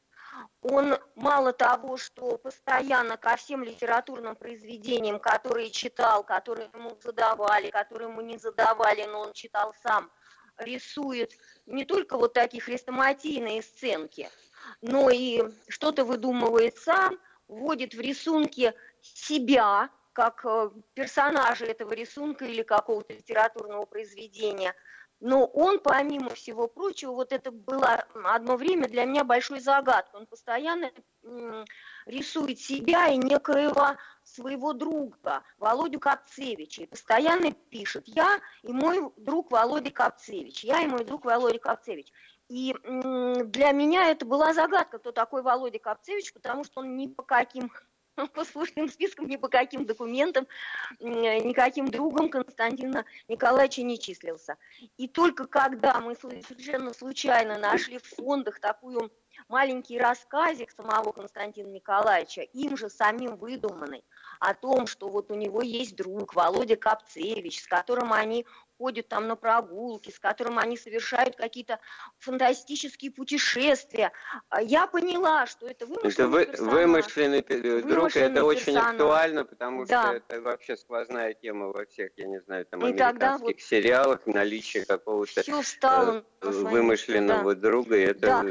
Он 0.61 0.97
мало 1.15 1.51
того, 1.51 1.97
что 1.97 2.37
постоянно 2.37 3.17
ко 3.17 3.35
всем 3.37 3.63
литературным 3.63 4.35
произведениям, 4.35 5.19
которые 5.19 5.71
читал, 5.71 6.23
которые 6.23 6.69
ему 6.73 6.97
задавали, 7.01 7.71
которые 7.71 8.09
ему 8.09 8.21
не 8.21 8.37
задавали, 8.37 9.05
но 9.05 9.21
он 9.21 9.33
читал 9.33 9.73
сам, 9.81 10.11
рисует 10.57 11.31
не 11.65 11.85
только 11.85 12.17
вот 12.17 12.33
такие 12.33 12.61
хрестоматийные 12.61 13.61
сценки, 13.63 14.29
но 14.81 15.09
и 15.09 15.43
что-то 15.67 16.05
выдумывает 16.05 16.77
сам, 16.77 17.17
вводит 17.47 17.93
в 17.93 17.99
рисунки 17.99 18.73
себя, 19.01 19.89
как 20.13 20.45
э, 20.45 20.71
персонажа 20.93 21.65
этого 21.65 21.93
рисунка 21.93 22.45
или 22.45 22.63
какого-то 22.63 23.13
литературного 23.13 23.85
произведения. 23.85 24.73
Но 25.19 25.45
он, 25.45 25.79
помимо 25.79 26.29
всего 26.29 26.67
прочего, 26.67 27.11
вот 27.11 27.31
это 27.31 27.51
было 27.51 28.05
одно 28.23 28.55
время 28.55 28.87
для 28.87 29.05
меня 29.05 29.23
большой 29.23 29.59
загадкой. 29.59 30.21
Он 30.21 30.27
постоянно 30.27 30.91
рисует 32.05 32.59
себя 32.59 33.07
и 33.07 33.17
некоего 33.17 33.97
своего 34.23 34.73
друга, 34.73 35.43
Володю 35.57 35.99
Капцевича, 35.99 36.83
и 36.83 36.87
постоянно 36.87 37.51
пишет 37.51 38.07
«Я 38.07 38.39
и 38.61 38.71
мой 38.71 39.11
друг 39.17 39.51
Володя 39.51 39.91
Капцевич», 39.91 40.63
«Я 40.63 40.81
и 40.81 40.87
мой 40.87 41.03
друг 41.03 41.25
Володя 41.25 41.59
Капцевич». 41.59 42.11
И 42.49 42.73
для 42.83 43.71
меня 43.71 44.09
это 44.09 44.25
была 44.25 44.53
загадка, 44.53 44.99
кто 44.99 45.11
такой 45.11 45.41
Володя 45.41 45.79
Капцевич, 45.79 46.33
потому 46.33 46.63
что 46.63 46.81
он 46.81 46.95
ни 46.95 47.07
по 47.07 47.23
каким 47.23 47.71
по 48.33 48.43
служебным 48.45 48.89
спискам, 48.89 49.27
ни 49.27 49.35
по 49.35 49.47
каким 49.47 49.85
документам, 49.85 50.47
никаким 50.99 51.89
другом 51.89 52.29
Константина 52.29 53.05
Николаевича 53.27 53.83
не 53.83 53.99
числился. 53.99 54.57
И 54.97 55.07
только 55.07 55.45
когда 55.45 55.99
мы 55.99 56.15
совершенно 56.15 56.93
случайно 56.93 57.57
нашли 57.57 57.99
в 57.99 58.05
фондах 58.05 58.59
такую 58.59 59.11
маленький 59.47 59.99
рассказик 59.99 60.71
самого 60.71 61.11
Константина 61.11 61.67
Николаевича, 61.67 62.41
им 62.41 62.75
же 62.75 62.89
самим 62.89 63.35
выдуманный, 63.35 64.03
о 64.39 64.53
том, 64.53 64.87
что 64.87 65.09
вот 65.09 65.31
у 65.31 65.35
него 65.35 65.61
есть 65.61 65.95
друг 65.95 66.33
Володя 66.33 66.75
Капцевич, 66.75 67.61
с 67.61 67.67
которым 67.67 68.13
они 68.13 68.45
ходят 68.77 69.07
там 69.07 69.27
на 69.27 69.35
прогулки, 69.35 70.11
с 70.11 70.19
которым 70.19 70.59
они 70.59 70.77
совершают 70.77 71.35
какие-то 71.35 71.79
фантастические 72.19 73.11
путешествия. 73.11 74.11
А 74.49 74.61
я 74.61 74.87
поняла, 74.87 75.45
что 75.45 75.67
это 75.67 75.85
вымышленный 75.85 76.43
это 76.43 76.61
вы, 76.61 76.71
Вымышленный 76.71 77.41
друг, 77.41 77.85
вымышленный 77.85 78.31
это 78.31 78.43
очень 78.43 78.77
актуально, 78.77 79.45
потому 79.45 79.85
да. 79.85 80.03
что 80.03 80.13
это 80.13 80.41
вообще 80.41 80.77
сквозная 80.77 81.33
тема 81.33 81.67
во 81.67 81.85
всех, 81.85 82.11
я 82.17 82.27
не 82.27 82.39
знаю, 82.41 82.65
там, 82.65 82.83
американских 82.83 83.41
вот 83.41 83.61
сериалах, 83.61 84.25
наличие 84.25 84.85
какого-то 84.85 85.41
э, 85.41 86.21
вымышленного 86.41 87.55
да. 87.55 87.61
друга. 87.61 87.97
Это, 87.97 88.19
да. 88.19 88.43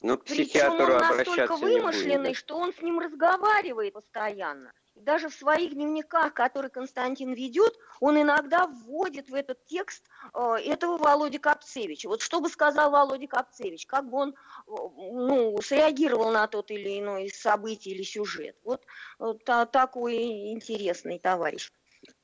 Ну, 0.00 0.18
к 0.18 0.24
психиатру 0.24 0.94
он 0.94 1.16
настолько 1.16 1.56
вымышленный, 1.56 2.34
что 2.34 2.56
он 2.56 2.72
с 2.72 2.80
ним 2.80 2.98
разговаривает 2.98 3.94
постоянно 3.94 4.72
даже 5.04 5.28
в 5.28 5.34
своих 5.34 5.74
дневниках, 5.74 6.34
которые 6.34 6.70
Константин 6.70 7.32
ведет, 7.32 7.76
он 8.00 8.20
иногда 8.20 8.66
вводит 8.66 9.28
в 9.28 9.34
этот 9.34 9.64
текст 9.66 10.04
э, 10.34 10.56
этого 10.64 10.96
Володи 10.98 11.38
Капцевича. 11.38 12.08
Вот 12.08 12.22
что 12.22 12.40
бы 12.40 12.48
сказал 12.48 12.90
Володя 12.90 13.26
Капцевич, 13.26 13.86
как 13.86 14.08
бы 14.08 14.18
он 14.18 14.30
э, 14.30 14.34
ну, 14.66 15.60
среагировал 15.62 16.30
на 16.30 16.46
тот 16.46 16.70
или 16.70 16.98
иной 16.98 17.30
событие 17.30 17.94
или 17.94 18.02
сюжет. 18.02 18.56
Вот, 18.64 18.84
вот 19.18 19.44
такой 19.44 20.52
интересный 20.52 21.18
товарищ. 21.18 21.70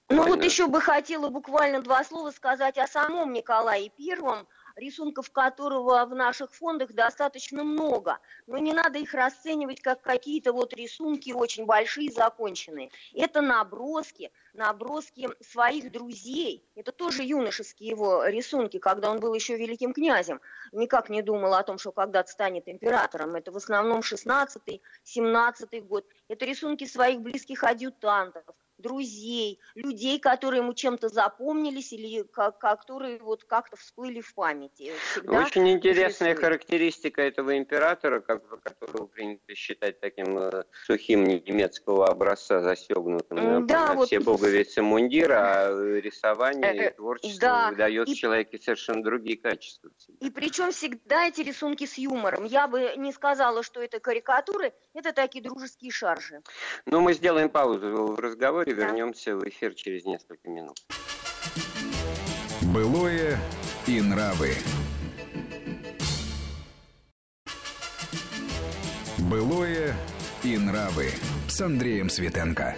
Ну 0.08 0.24
вот 0.24 0.44
еще 0.44 0.68
бы 0.68 0.80
хотела 0.80 1.28
буквально 1.30 1.82
два 1.82 2.04
слова 2.04 2.30
сказать 2.30 2.78
о 2.78 2.86
самом 2.86 3.32
Николае 3.32 3.90
Первом, 3.90 4.46
рисунков 4.76 5.30
которого 5.30 6.04
в 6.04 6.14
наших 6.14 6.54
фондах 6.54 6.92
достаточно 6.92 7.64
много. 7.64 8.18
Но 8.46 8.58
не 8.58 8.72
надо 8.72 8.98
их 8.98 9.14
расценивать 9.14 9.80
как 9.80 10.02
какие-то 10.02 10.52
вот 10.52 10.74
рисунки 10.74 11.32
очень 11.32 11.64
большие, 11.64 12.12
законченные. 12.12 12.90
Это 13.14 13.40
наброски, 13.40 14.30
наброски 14.52 15.28
своих 15.40 15.90
друзей. 15.90 16.68
Это 16.74 16.92
тоже 16.92 17.22
юношеские 17.22 17.90
его 17.90 18.24
рисунки, 18.26 18.78
когда 18.78 19.10
он 19.10 19.18
был 19.18 19.34
еще 19.34 19.56
великим 19.56 19.92
князем. 19.92 20.40
Никак 20.72 21.08
не 21.08 21.22
думал 21.22 21.54
о 21.54 21.62
том, 21.62 21.78
что 21.78 21.92
когда-то 21.92 22.30
станет 22.30 22.68
императором. 22.68 23.34
Это 23.34 23.50
в 23.50 23.56
основном 23.56 24.00
16-17 24.00 25.80
год. 25.82 26.06
Это 26.28 26.44
рисунки 26.44 26.84
своих 26.84 27.20
близких 27.20 27.64
адъютантов, 27.64 28.44
друзей, 28.78 29.60
людей, 29.74 30.18
которые 30.18 30.62
ему 30.62 30.74
чем-то 30.74 31.08
запомнились 31.08 31.92
или 31.92 32.24
которые 32.60 33.18
вот 33.18 33.44
как-то 33.44 33.76
всплыли 33.76 34.20
в 34.20 34.34
памяти. 34.34 34.92
Всегда 35.12 35.42
Очень 35.42 35.70
интересная 35.70 36.34
характеристика 36.34 37.22
этого 37.22 37.56
императора, 37.56 38.20
как, 38.20 38.46
которого 38.62 39.06
принято 39.06 39.54
считать 39.54 40.00
таким 40.00 40.38
э, 40.38 40.64
сухим 40.84 41.24
немецкого 41.24 42.08
образца, 42.08 42.60
застегнутым 42.60 43.66
да, 43.66 43.88
на 43.88 43.94
вот... 43.94 44.06
все 44.06 44.20
пуговицы 44.20 44.82
мундира, 44.82 45.36
а 45.38 46.00
рисование 46.00 46.76
и 46.76 46.80
э, 46.80 46.90
творчество 46.90 47.40
да. 47.40 47.70
выдает 47.70 48.08
и... 48.08 48.14
человеке 48.14 48.58
совершенно 48.58 49.02
другие 49.02 49.38
качества. 49.38 49.90
И 50.20 50.30
причем 50.30 50.72
всегда 50.72 51.26
эти 51.26 51.40
рисунки 51.40 51.86
с 51.86 51.98
юмором. 51.98 52.44
Я 52.44 52.68
бы 52.68 52.92
не 52.96 53.12
сказала, 53.12 53.62
что 53.62 53.80
это 53.82 54.00
карикатуры, 54.00 54.72
это 54.94 55.12
такие 55.12 55.42
дружеские 55.42 55.90
шаржи. 55.90 56.42
Ну, 56.86 57.00
мы 57.00 57.14
сделаем 57.14 57.48
паузу 57.48 58.14
в 58.14 58.18
разговоре, 58.18 58.65
да. 58.72 58.86
вернемся 58.86 59.36
в 59.36 59.48
эфир 59.48 59.74
через 59.74 60.04
несколько 60.04 60.48
минут. 60.48 60.76
Былое 62.62 63.38
и 63.86 64.00
нравы. 64.00 64.50
Былое 69.30 69.94
и 70.44 70.58
нравы 70.58 71.10
с 71.48 71.60
Андреем 71.60 72.08
Светенко. 72.08 72.76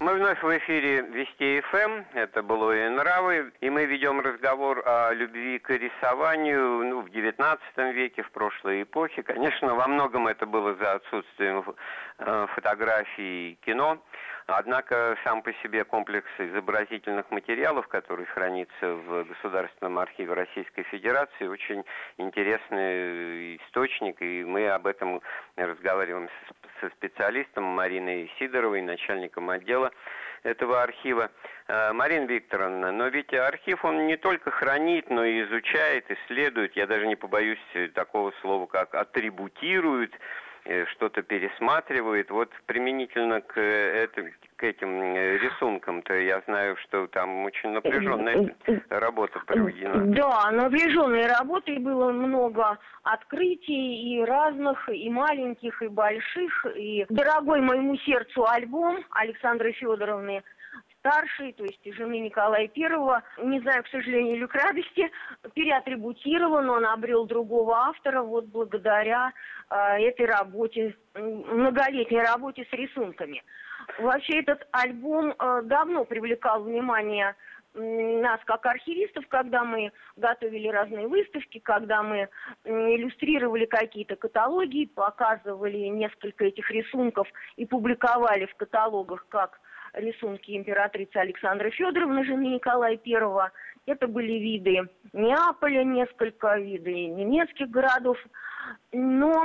Мы 0.00 0.14
вновь 0.14 0.40
в 0.40 0.58
эфире 0.58 1.02
Вести 1.02 1.60
ФМ, 1.60 2.04
это 2.14 2.42
было 2.42 2.72
и 2.72 2.88
нравы, 2.88 3.52
и 3.60 3.68
мы 3.68 3.84
ведем 3.84 4.20
разговор 4.20 4.82
о 4.86 5.12
любви 5.12 5.58
к 5.58 5.70
рисованию 5.70 6.84
ну, 6.84 7.00
в 7.02 7.06
XIX 7.06 7.58
веке, 7.92 8.22
в 8.22 8.30
прошлой 8.30 8.84
эпохе. 8.84 9.24
Конечно, 9.24 9.74
во 9.74 9.88
многом 9.88 10.28
это 10.28 10.46
было 10.46 10.76
за 10.76 10.92
отсутствием 10.92 11.64
э, 12.18 12.46
фотографий 12.54 13.50
и 13.52 13.54
кино. 13.66 13.98
Однако 14.50 15.18
сам 15.24 15.42
по 15.42 15.52
себе 15.62 15.84
комплекс 15.84 16.26
изобразительных 16.38 17.30
материалов, 17.30 17.86
который 17.86 18.24
хранится 18.24 18.94
в 18.94 19.24
Государственном 19.24 19.98
архиве 19.98 20.32
Российской 20.32 20.84
Федерации, 20.84 21.46
очень 21.46 21.84
интересный 22.16 23.56
источник, 23.56 24.22
и 24.22 24.44
мы 24.44 24.70
об 24.70 24.86
этом 24.86 25.20
разговариваем 25.56 26.30
со 26.80 26.88
специалистом 26.96 27.64
Мариной 27.64 28.32
Сидоровой, 28.38 28.80
начальником 28.80 29.50
отдела 29.50 29.92
этого 30.44 30.82
архива. 30.82 31.30
Э, 31.66 31.92
Марина 31.92 32.24
Викторовна, 32.24 32.90
но 32.90 33.08
ведь 33.08 33.34
архив, 33.34 33.84
он 33.84 34.06
не 34.06 34.16
только 34.16 34.50
хранит, 34.50 35.10
но 35.10 35.26
и 35.26 35.42
изучает, 35.42 36.10
исследует, 36.10 36.74
я 36.74 36.86
даже 36.86 37.06
не 37.06 37.16
побоюсь 37.16 37.58
такого 37.92 38.32
слова, 38.40 38.64
как 38.64 38.94
атрибутирует 38.94 40.14
что-то 40.92 41.22
пересматривает. 41.22 42.30
Вот 42.30 42.50
применительно 42.66 43.40
к, 43.40 43.56
э, 43.56 44.04
это, 44.04 44.22
к 44.56 44.62
этим 44.62 45.14
э, 45.14 45.38
рисункам-то 45.38 46.14
я 46.14 46.42
знаю, 46.46 46.76
что 46.84 47.06
там 47.06 47.44
очень 47.44 47.70
напряженная 47.70 48.54
работа 48.90 49.40
проведена. 49.46 50.04
Да, 50.14 50.50
напряженной 50.50 51.26
работы 51.26 51.78
было 51.78 52.12
много 52.12 52.78
открытий 53.02 54.14
и 54.14 54.24
разных, 54.24 54.88
и 54.88 55.08
маленьких, 55.08 55.82
и 55.82 55.88
больших. 55.88 56.66
И 56.76 57.06
дорогой 57.08 57.60
моему 57.60 57.96
сердцу 57.98 58.46
альбом 58.46 59.04
Александры 59.10 59.72
Федоровны 59.72 60.42
старшей, 60.98 61.52
то 61.52 61.64
есть 61.64 61.80
жены 61.94 62.20
Николая 62.20 62.68
Первого, 62.68 63.22
не 63.42 63.60
знаю, 63.60 63.82
к 63.84 63.88
сожалению 63.88 64.36
или 64.36 64.46
к 64.46 64.54
радости, 64.54 65.10
переатрибутирован, 65.54 66.68
он 66.68 66.86
обрел 66.86 67.26
другого 67.26 67.76
автора 67.76 68.22
вот 68.22 68.46
благодаря 68.46 69.32
э, 69.70 69.76
этой 70.00 70.26
работе, 70.26 70.96
многолетней 71.14 72.20
работе 72.20 72.66
с 72.70 72.72
рисунками. 72.72 73.42
Вообще 73.98 74.40
этот 74.40 74.66
альбом 74.72 75.34
э, 75.38 75.62
давно 75.64 76.04
привлекал 76.04 76.62
внимание 76.62 77.34
нас 77.74 78.40
как 78.44 78.66
архивистов, 78.66 79.26
когда 79.28 79.62
мы 79.62 79.92
готовили 80.16 80.68
разные 80.68 81.06
выставки, 81.06 81.58
когда 81.58 82.02
мы 82.02 82.28
иллюстрировали 82.64 83.66
какие-то 83.66 84.16
каталоги, 84.16 84.86
показывали 84.86 85.76
несколько 85.88 86.46
этих 86.46 86.70
рисунков 86.70 87.28
и 87.56 87.66
публиковали 87.66 88.46
в 88.46 88.54
каталогах 88.56 89.26
как 89.28 89.60
рисунки 89.94 90.56
императрицы 90.56 91.16
Александры 91.16 91.70
Федоровны, 91.70 92.24
жены 92.24 92.54
Николая 92.54 92.98
I. 93.04 93.50
Это 93.86 94.06
были 94.06 94.32
виды 94.34 94.88
Неаполя, 95.12 95.82
несколько 95.84 96.58
виды 96.58 97.06
немецких 97.06 97.70
городов. 97.70 98.18
Но 98.90 99.44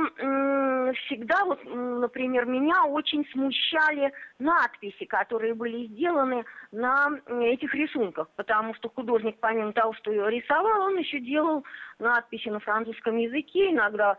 всегда, 1.06 1.44
вот, 1.44 1.60
например, 1.66 2.46
меня 2.46 2.86
очень 2.86 3.28
смущали 3.34 4.14
надписи, 4.40 5.04
которые 5.04 5.54
были 5.54 5.88
сделаны 5.88 6.46
на 6.72 7.10
этих 7.42 7.74
рисунках, 7.76 8.30
потому 8.38 8.74
что 8.76 8.90
художник, 8.90 9.38
помимо 9.42 9.74
того, 9.74 9.94
что 9.96 10.12
рисовал, 10.30 10.84
он 10.84 10.98
еще 10.98 11.20
делал 11.20 11.66
надписи 12.00 12.48
на 12.48 12.60
французском 12.60 13.18
языке, 13.18 13.72
иногда 13.72 14.18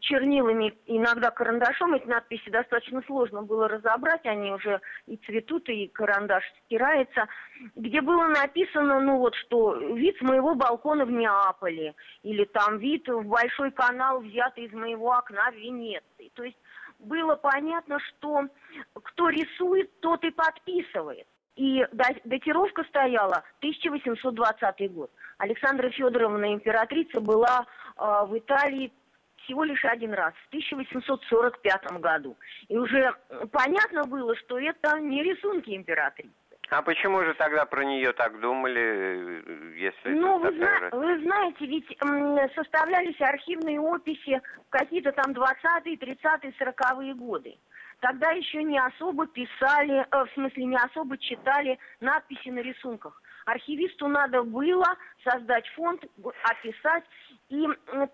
чернилами, 0.00 0.76
иногда 0.86 1.30
карандашом. 1.30 1.94
Эти 1.94 2.06
надписи 2.06 2.50
достаточно 2.50 3.00
сложно 3.06 3.42
было 3.42 3.68
разобрать, 3.68 4.26
они 4.26 4.52
уже 4.52 4.80
и 5.06 5.16
цветут, 5.18 5.68
и 5.68 5.86
карандаш 5.86 6.44
стирается, 6.64 7.28
где 7.76 8.00
было 8.00 8.26
написано, 8.26 9.00
ну 9.00 9.18
вот, 9.18 9.34
что 9.36 9.76
вид 9.94 10.16
с 10.18 10.20
моего 10.22 10.54
балкона 10.54 11.04
в 11.04 11.12
Неаполе, 11.12 11.94
или 12.22 12.44
там 12.44 12.78
вид 12.78 13.08
в 13.08 13.24
большой 13.24 13.70
канал, 13.70 14.20
взятый 14.20 14.63
из 14.64 14.72
моего 14.72 15.12
окна 15.12 15.50
в 15.50 15.54
Венеции. 15.54 16.30
То 16.34 16.44
есть 16.44 16.56
было 16.98 17.36
понятно, 17.36 17.98
что 18.00 18.44
кто 18.94 19.28
рисует, 19.28 20.00
тот 20.00 20.24
и 20.24 20.30
подписывает. 20.30 21.26
И 21.56 21.86
датировка 21.92 22.82
стояла 22.84 23.44
1820 23.58 24.92
год. 24.92 25.10
Александра 25.38 25.88
Федоровна, 25.90 26.52
императрица, 26.52 27.20
была 27.20 27.64
э, 27.96 28.26
в 28.26 28.36
Италии 28.36 28.92
всего 29.44 29.62
лишь 29.64 29.84
один 29.84 30.12
раз, 30.14 30.34
в 30.34 30.48
1845 30.48 32.00
году. 32.00 32.36
И 32.68 32.76
уже 32.76 33.14
понятно 33.52 34.04
было, 34.04 34.34
что 34.36 34.58
это 34.58 34.98
не 34.98 35.22
рисунки 35.22 35.76
императрицы. 35.76 36.32
А 36.70 36.82
почему 36.82 37.22
же 37.22 37.34
тогда 37.34 37.66
про 37.66 37.84
нее 37.84 38.12
так 38.12 38.40
думали, 38.40 39.44
если... 39.76 40.14
Ну, 40.14 40.38
вы, 40.38 40.52
зна- 40.56 40.88
вы 40.92 41.20
знаете, 41.22 41.66
ведь 41.66 41.96
м, 42.02 42.38
составлялись 42.54 43.20
архивные 43.20 43.78
описи 43.80 44.40
в 44.68 44.70
какие-то 44.70 45.12
там 45.12 45.32
20-е, 45.32 45.96
30-е, 45.96 46.52
40-е 46.58 47.14
годы. 47.14 47.56
Тогда 48.00 48.30
еще 48.32 48.62
не 48.64 48.78
особо 48.78 49.26
писали, 49.26 50.06
э, 50.10 50.24
в 50.24 50.30
смысле 50.34 50.64
не 50.64 50.76
особо 50.76 51.16
читали 51.18 51.78
надписи 52.00 52.48
на 52.48 52.60
рисунках. 52.60 53.20
Архивисту 53.46 54.08
надо 54.08 54.42
было 54.42 54.86
создать 55.24 55.66
фонд, 55.68 56.04
описать. 56.42 57.04
И 57.48 57.66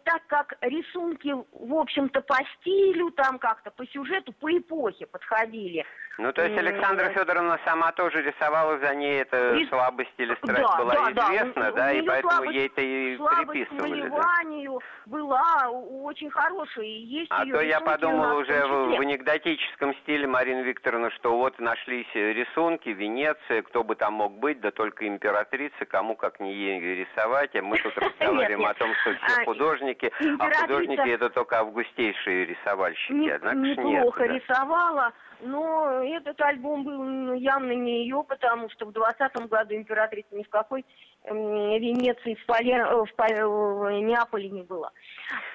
так 0.04 0.26
как 0.26 0.54
рисунки, 0.60 1.32
в 1.52 1.74
общем-то, 1.74 2.20
по 2.22 2.36
стилю, 2.56 3.10
там 3.12 3.38
как-то 3.38 3.70
по 3.70 3.86
сюжету, 3.86 4.32
по 4.32 4.50
эпохе 4.56 5.06
подходили. 5.06 5.86
Ну, 6.18 6.32
то 6.32 6.44
есть 6.44 6.58
Александра 6.58 7.08
Федоровна 7.10 7.58
сама 7.64 7.92
тоже 7.92 8.22
рисовала, 8.22 8.78
за 8.78 8.94
ней 8.94 9.22
эта 9.22 9.54
Рис... 9.54 9.68
слабость 9.70 10.12
или 10.18 10.34
страсть 10.34 10.60
да, 10.60 10.76
была 10.76 10.94
да, 10.94 11.12
известна, 11.12 11.62
да, 11.62 11.72
да 11.72 11.92
и 11.92 12.02
поэтому 12.02 12.32
слабость, 12.32 12.54
ей 12.54 12.66
это 12.66 12.80
и 12.82 13.16
приписывали. 13.16 14.08
Слабость 14.08 14.66
да? 14.66 14.78
была 15.06 15.68
очень 15.70 16.30
хорошая, 16.30 16.84
и 16.84 17.00
есть 17.00 17.30
А 17.30 17.46
то 17.46 17.60
я 17.62 17.80
подумал 17.80 18.36
уже 18.36 18.66
в, 18.66 18.96
в 18.96 19.00
анекдотическом 19.00 19.94
стиле, 20.02 20.26
Марина 20.26 20.60
Викторовна, 20.60 21.10
что 21.12 21.38
вот 21.38 21.58
нашлись 21.58 22.12
рисунки, 22.14 22.90
Венеция, 22.90 23.62
кто 23.62 23.82
бы 23.82 23.94
там 23.94 24.14
мог 24.14 24.38
быть, 24.38 24.60
да 24.60 24.72
только 24.72 25.08
императрица, 25.08 25.86
кому 25.86 26.16
как 26.16 26.38
не 26.40 26.52
ей 26.52 26.80
рисовать, 27.04 27.54
а 27.56 27.62
мы 27.62 27.78
тут 27.78 27.96
разговариваем 27.98 28.66
о 28.66 28.74
том, 28.74 28.92
что 29.00 29.14
все 29.14 29.42
а, 29.42 29.44
художники, 29.44 30.12
а 30.38 30.50
художники 30.60 31.08
это 31.08 31.30
только 31.30 31.58
августейшие 31.58 32.46
рисовальщики, 32.46 33.28
однако 33.28 33.56
Неплохо 33.56 34.24
рисовала, 34.24 35.12
но 35.40 36.02
этот 36.02 36.40
альбом 36.40 36.84
был 36.84 37.02
ну, 37.02 37.34
явно 37.34 37.72
не 37.72 38.02
ее, 38.04 38.24
потому 38.26 38.70
что 38.70 38.86
в 38.86 38.92
20 38.92 39.48
году 39.48 39.74
императрица 39.74 40.34
ни 40.34 40.42
в 40.42 40.48
какой 40.48 40.84
Венеции, 41.24 42.34
в, 42.34 42.46
Поле, 42.46 42.82
в, 42.84 43.08
в 43.14 43.90
Неаполе 44.00 44.48
не 44.48 44.62
была. 44.62 44.90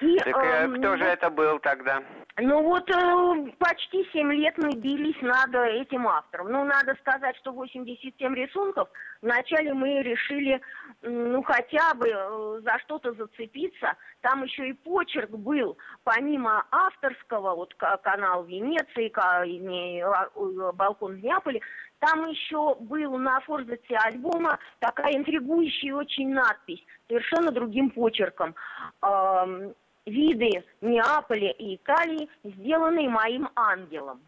И, 0.00 0.16
так 0.18 0.28
э, 0.28 0.68
кто 0.68 0.90
ну, 0.92 0.96
же 0.96 1.04
это 1.04 1.28
был 1.28 1.58
тогда? 1.58 2.02
Ну 2.38 2.62
вот 2.62 2.88
э, 2.88 3.50
почти 3.58 4.08
7 4.12 4.32
лет 4.32 4.54
мы 4.58 4.72
бились 4.76 5.20
над 5.22 5.54
этим 5.54 6.06
автором. 6.06 6.52
Ну, 6.52 6.64
надо 6.64 6.94
сказать, 7.00 7.36
что 7.38 7.52
87 7.52 8.34
рисунков. 8.34 8.88
Вначале 9.22 9.74
мы 9.74 10.02
решили, 10.02 10.60
ну, 11.02 11.42
хотя 11.42 11.94
бы 11.94 12.08
э, 12.08 12.60
за 12.62 12.78
что-то 12.84 13.12
зацепиться. 13.14 13.94
Там 14.20 14.44
еще 14.44 14.68
и 14.68 14.72
почерк 14.72 15.30
был, 15.30 15.76
помимо 16.04 16.64
авторского, 16.70 17.54
вот 17.54 17.74
канал 17.74 18.44
Венеции, 18.44 19.12
балкон 20.72 21.16
в 21.16 21.22
Неаполе, 21.22 21.60
там 21.98 22.28
еще 22.28 22.74
был 22.80 23.16
на 23.18 23.40
форзаце 23.40 23.94
альбома 24.04 24.58
такая 24.80 25.14
интригующая 25.16 25.94
очень 25.94 26.32
надпись, 26.32 26.84
совершенно 27.08 27.50
другим 27.50 27.90
почерком. 27.90 28.54
Эм, 29.02 29.74
виды 30.04 30.64
Неаполя 30.80 31.50
и 31.52 31.76
Италии, 31.76 32.28
сделанные 32.44 33.08
моим 33.08 33.48
ангелом. 33.54 34.20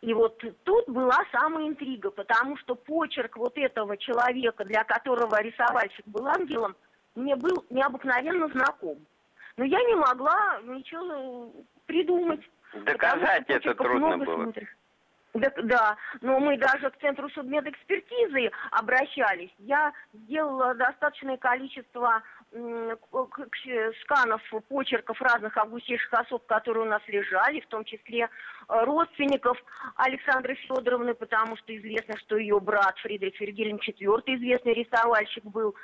И 0.00 0.14
вот 0.14 0.40
тут 0.62 0.88
была 0.88 1.18
самая 1.32 1.66
интрига, 1.66 2.10
потому 2.10 2.56
что 2.58 2.76
почерк 2.76 3.36
вот 3.36 3.58
этого 3.58 3.96
человека, 3.96 4.64
для 4.64 4.84
которого 4.84 5.40
рисовальщик 5.42 6.06
был 6.06 6.26
ангелом, 6.28 6.76
мне 7.16 7.34
был 7.34 7.64
необыкновенно 7.70 8.48
знаком. 8.48 8.98
Но 9.56 9.64
я 9.64 9.82
не 9.82 9.96
могла 9.96 10.60
ничего 10.62 11.52
придумать. 11.86 12.40
Доказать 12.84 13.44
это 13.48 13.74
трудно 13.74 14.18
было. 14.18 14.44
Смотришь. 14.44 14.77
Да, 15.34 15.52
да, 15.62 15.96
но 16.22 16.40
мы 16.40 16.56
даже 16.56 16.90
к 16.90 16.98
Центру 17.00 17.28
судмедэкспертизы 17.30 18.50
обращались. 18.70 19.50
Я 19.58 19.92
сделала 20.12 20.74
достаточное 20.74 21.36
количество 21.36 22.22
сканов, 24.02 24.42
почерков 24.68 25.20
разных 25.20 25.56
августейших 25.56 26.12
особ, 26.14 26.46
которые 26.46 26.86
у 26.86 26.88
нас 26.88 27.02
лежали, 27.06 27.60
в 27.60 27.66
том 27.66 27.84
числе 27.84 28.22
э, 28.22 28.28
родственников 28.68 29.58
Александры 29.96 30.54
Федоровны, 30.54 31.12
потому 31.12 31.56
что 31.58 31.76
известно, 31.76 32.16
что 32.16 32.38
ее 32.38 32.58
брат 32.58 32.96
Фридрих 33.00 33.38
Вильгельм 33.38 33.76
IV, 33.76 34.22
известный 34.26 34.72
рисовальщик 34.72 35.44
был. 35.44 35.74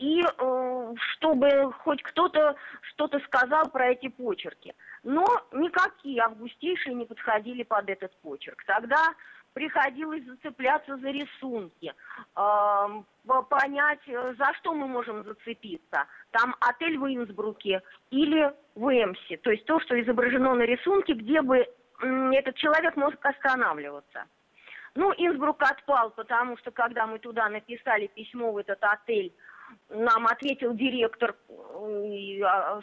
И 0.00 0.22
э, 0.22 0.94
чтобы 0.96 1.72
хоть 1.84 2.02
кто-то 2.02 2.56
что-то 2.80 3.20
сказал 3.20 3.70
про 3.70 3.90
эти 3.90 4.08
почерки. 4.08 4.74
Но 5.02 5.24
никакие 5.52 6.20
августейшие 6.22 6.94
не 6.94 7.06
подходили 7.06 7.62
под 7.62 7.88
этот 7.88 8.14
почерк. 8.20 8.62
Тогда 8.66 9.14
приходилось 9.54 10.24
зацепляться 10.24 10.96
за 10.96 11.08
рисунки, 11.08 11.92
э, 12.36 13.02
понять, 13.48 14.00
за 14.06 14.54
что 14.58 14.74
мы 14.74 14.86
можем 14.86 15.24
зацепиться. 15.24 16.06
Там 16.30 16.54
отель 16.60 16.98
в 16.98 17.06
Инсбруке 17.06 17.82
или 18.10 18.52
в 18.74 18.88
Эмсе, 18.88 19.36
то 19.38 19.50
есть 19.50 19.64
то, 19.64 19.80
что 19.80 20.00
изображено 20.00 20.54
на 20.54 20.62
рисунке, 20.62 21.14
где 21.14 21.42
бы 21.42 21.66
этот 22.00 22.56
человек 22.56 22.96
мог 22.96 23.14
останавливаться. 23.24 24.24
Ну, 24.94 25.12
Инсбрук 25.16 25.62
отпал, 25.62 26.10
потому 26.10 26.56
что 26.58 26.70
когда 26.70 27.06
мы 27.06 27.18
туда 27.18 27.48
написали 27.48 28.08
письмо 28.08 28.52
в 28.52 28.58
этот 28.58 28.82
отель, 28.82 29.32
нам 29.88 30.26
ответил 30.26 30.74
директор 30.74 31.36
и 32.04 32.42
а, 32.42 32.80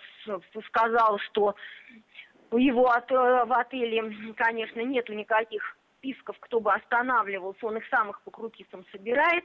сказал, 0.67 1.19
что 1.19 1.55
его 2.51 2.89
от, 2.89 3.09
в 3.09 3.53
отеле, 3.59 4.33
конечно, 4.35 4.81
нету 4.81 5.13
никаких 5.13 5.77
списков, 5.97 6.37
кто 6.39 6.59
бы 6.59 6.73
останавливался, 6.73 7.65
он 7.65 7.77
их 7.77 7.87
самых 7.87 8.21
по 8.21 8.31
крупицам 8.31 8.85
собирает. 8.91 9.43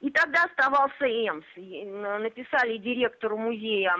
И 0.00 0.10
тогда 0.10 0.44
оставался 0.44 1.06
Эмс. 1.06 1.44
Написали 1.56 2.76
директору 2.78 3.36
музея 3.36 3.96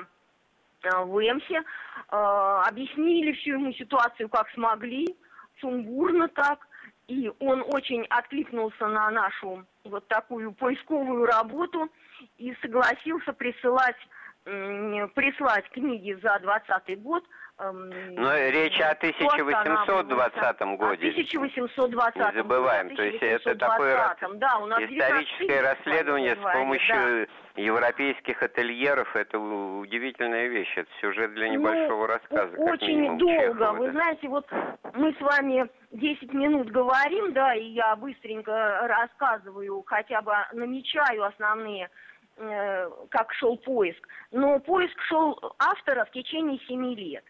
э, 0.83 1.05
в 1.05 1.19
Эмсе, 1.19 1.57
э, 1.57 1.63
объяснили 2.11 3.33
всю 3.33 3.53
ему 3.53 3.73
ситуацию, 3.73 4.29
как 4.29 4.51
смогли, 4.51 5.17
сумбурно 5.61 6.29
так. 6.29 6.67
И 7.09 7.31
он 7.39 7.65
очень 7.73 8.05
откликнулся 8.09 8.87
на 8.87 9.11
нашу 9.11 9.65
вот 9.85 10.07
такую 10.09 10.53
поисковую 10.53 11.27
работу 11.27 11.91
и 12.39 12.55
согласился 12.63 13.35
присылать, 13.35 13.97
прислать 14.45 15.69
книги 15.71 16.15
за 16.23 16.39
2020 16.41 17.03
год– 17.03 17.25
Но 17.57 18.37
речь 18.37 18.81
о 18.81 18.91
1820 18.91 20.61
годе. 20.77 21.11
1820 21.11 22.17
Не 22.17 22.33
забываем, 22.43 22.97
то 22.97 23.03
есть 23.03 23.23
это 23.23 23.55
такое 23.55 24.17
да, 24.35 24.59
у 24.59 24.67
нас 24.67 24.81
историческое 24.81 25.61
расследование 25.61 26.35
с 26.35 26.53
помощью 26.53 27.29
да. 27.55 27.63
европейских 27.63 28.43
ательеров. 28.43 29.15
Это 29.15 29.39
удивительная 29.39 30.49
вещь, 30.49 30.73
это 30.77 30.91
сюжет 31.01 31.33
для 31.35 31.47
ну, 31.47 31.53
небольшого 31.55 32.01
ну, 32.01 32.07
рассказа. 32.07 32.57
Очень 32.57 33.01
минимум, 33.01 33.19
долго. 33.19 33.43
Чехова, 33.43 33.73
Вы 33.79 33.87
да. 33.87 33.93
знаете, 33.93 34.29
вот 34.29 34.47
мы 34.95 35.15
с 35.15 35.21
вами 35.21 35.69
10 35.93 36.35
минут 36.35 36.73
говорим, 36.73 37.33
да, 37.35 37.55
и 37.55 37.67
я 37.67 37.95
быстренько 37.95 38.81
рассказываю, 38.89 39.85
хотя 39.87 40.23
бы 40.23 40.33
намечаю 40.55 41.23
основные 41.23 41.89
э, 42.37 42.91
как 43.11 43.33
шел 43.35 43.57
поиск. 43.59 44.09
Но 44.33 44.59
поиск 44.59 45.01
шел 45.03 45.39
автора 45.61 46.05
в 46.05 46.11
течение 46.11 46.59
семи 46.67 46.97
лет. 46.97 47.25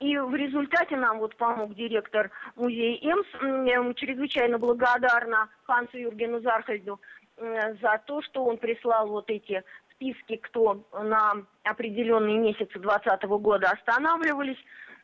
И 0.00 0.18
в 0.18 0.34
результате 0.34 0.96
нам 0.96 1.18
вот 1.18 1.36
помог 1.36 1.74
директор 1.74 2.30
музея 2.56 2.98
ЭМС. 3.00 3.26
Я 3.66 3.94
чрезвычайно 3.94 4.58
благодарна 4.58 5.48
Хансу 5.64 5.96
Юргену 5.96 6.40
Зархальду 6.40 7.00
за 7.36 8.02
то, 8.06 8.22
что 8.22 8.44
он 8.44 8.58
прислал 8.58 9.08
вот 9.08 9.30
эти 9.30 9.62
списки, 9.92 10.36
кто 10.36 10.84
на 10.92 11.44
определенные 11.62 12.38
месяцы 12.38 12.78
2020 12.78 13.22
года 13.40 13.70
останавливались. 13.70 14.58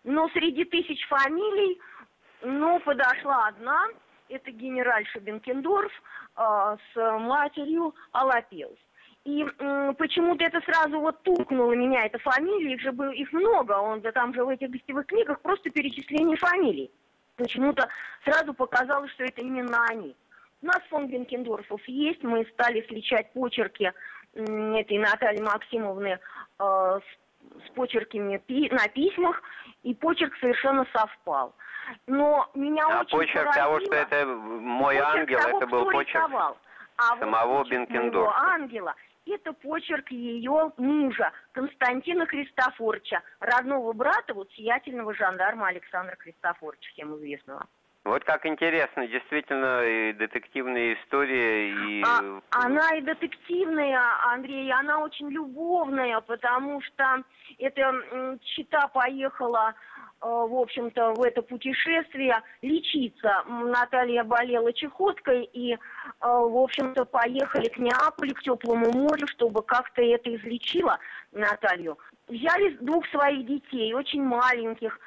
Но 0.05 0.29
среди 0.31 0.64
тысяч 0.64 1.07
фамилий, 1.09 1.81
ну, 2.42 2.81
подошла 2.81 3.48
одна, 3.48 3.87
это 4.29 4.50
генеральша 4.50 5.20
Бенкендорф 5.20 5.92
э, 6.37 6.76
с 6.94 7.18
матерью 7.18 7.94
Алапелс. 8.12 8.79
И 9.24 9.44
почему-то 9.98 10.44
это 10.44 10.61
сразу 10.62 10.98
вот 10.98 11.22
тукнуло 11.22 11.72
меня, 11.72 12.06
эта 12.06 12.18
фамилия, 12.18 12.74
их 12.74 12.80
же 12.80 12.90
было, 12.90 13.11
их 13.11 13.30
много, 13.33 13.72
он 13.72 14.00
да 14.00 14.12
там 14.12 14.33
же 14.33 14.44
в 14.44 14.48
этих 14.48 14.70
гостевых 14.70 15.06
книгах 15.06 15.40
просто 15.40 15.68
перечисление 15.68 16.38
фамилий. 16.38 16.90
Почему-то 17.37 17.87
сразу 18.24 18.54
показалось, 18.54 19.11
что 19.12 19.24
это 19.24 19.42
именно 19.42 19.85
они. 19.90 20.16
У 20.62 20.66
нас 20.66 20.80
фонд 20.88 21.11
Бенкендорфов 21.11 21.83
есть, 21.87 22.22
мы 22.22 22.46
стали 22.52 22.83
сличать 22.88 23.33
почерки 23.33 23.92
этой 24.35 24.98
Натальи 24.98 25.40
Максимовны 25.40 26.18
э, 26.59 26.59
с, 26.59 27.66
с 27.66 27.70
почерками 27.74 28.38
пи 28.38 28.70
на 28.70 28.88
письмах, 28.88 29.42
и 29.83 29.94
почерк 29.94 30.35
совершенно 30.40 30.87
совпал. 30.94 31.54
Но 32.06 32.48
меня 32.54 32.85
а 32.87 33.00
очень 33.00 33.18
почерк 33.18 33.46
поразило, 33.46 33.64
того, 33.64 33.80
что 33.80 33.94
это 33.94 34.26
мой 34.26 34.96
ангел, 34.96 35.40
того, 35.40 35.59
это 35.59 35.66
был 35.66 35.90
почерк 35.90 36.26
рисовал. 36.26 36.56
а 36.96 37.18
самого 37.18 37.59
вот 37.59 37.68
Бенкендорфа. 37.68 38.38
ангела– 38.38 38.94
это 39.26 39.52
почерк 39.52 40.11
ее 40.11 40.72
мужа, 40.76 41.33
Константина 41.52 42.26
Христофоровича, 42.26 43.22
родного 43.40 43.92
брата 43.92 44.35
вот 44.35 44.50
сиятельного 44.52 45.14
жандарма 45.14 45.68
Александра 45.68 46.16
Христофоровича, 46.18 46.90
всем 46.92 47.16
известного. 47.16 47.66
Вот 48.02 48.24
как 48.24 48.46
интересно, 48.46 49.06
действительно, 49.06 49.83
и 49.85 50.14
детективная 50.14 50.94
история, 50.94 51.68
и... 51.68 52.02
А, 52.02 52.40
она 52.50 52.96
и 52.96 53.02
детективная, 53.02 54.00
Андрей, 54.33 54.72
она 54.72 55.00
очень 55.00 55.28
любовная, 55.28 56.18
потому 56.22 56.80
что 56.80 57.22
эта 57.59 58.38
чита 58.42 58.88
поехала 58.88 59.74
в 60.20 60.54
общем-то, 60.54 61.14
в 61.14 61.22
это 61.22 61.42
путешествие 61.42 62.42
лечиться. 62.62 63.42
Наталья 63.48 64.22
болела 64.22 64.72
чехоткой, 64.72 65.44
и, 65.44 65.72
э, 65.72 65.78
в 66.20 66.56
общем-то, 66.56 67.06
поехали 67.06 67.68
к 67.68 67.78
Неаполю, 67.78 68.35
к 68.35 68.42
теплому 68.42 68.92
морю, 68.92 69.26
чтобы 69.28 69.62
как-то 69.62 70.02
это 70.02 70.35
излечило 70.35 70.98
Наталью. 71.33 71.98
Взяли 72.28 72.76
двух 72.80 73.06
своих 73.09 73.46
детей, 73.46 73.94
очень 73.94 74.22
маленьких, 74.22 74.98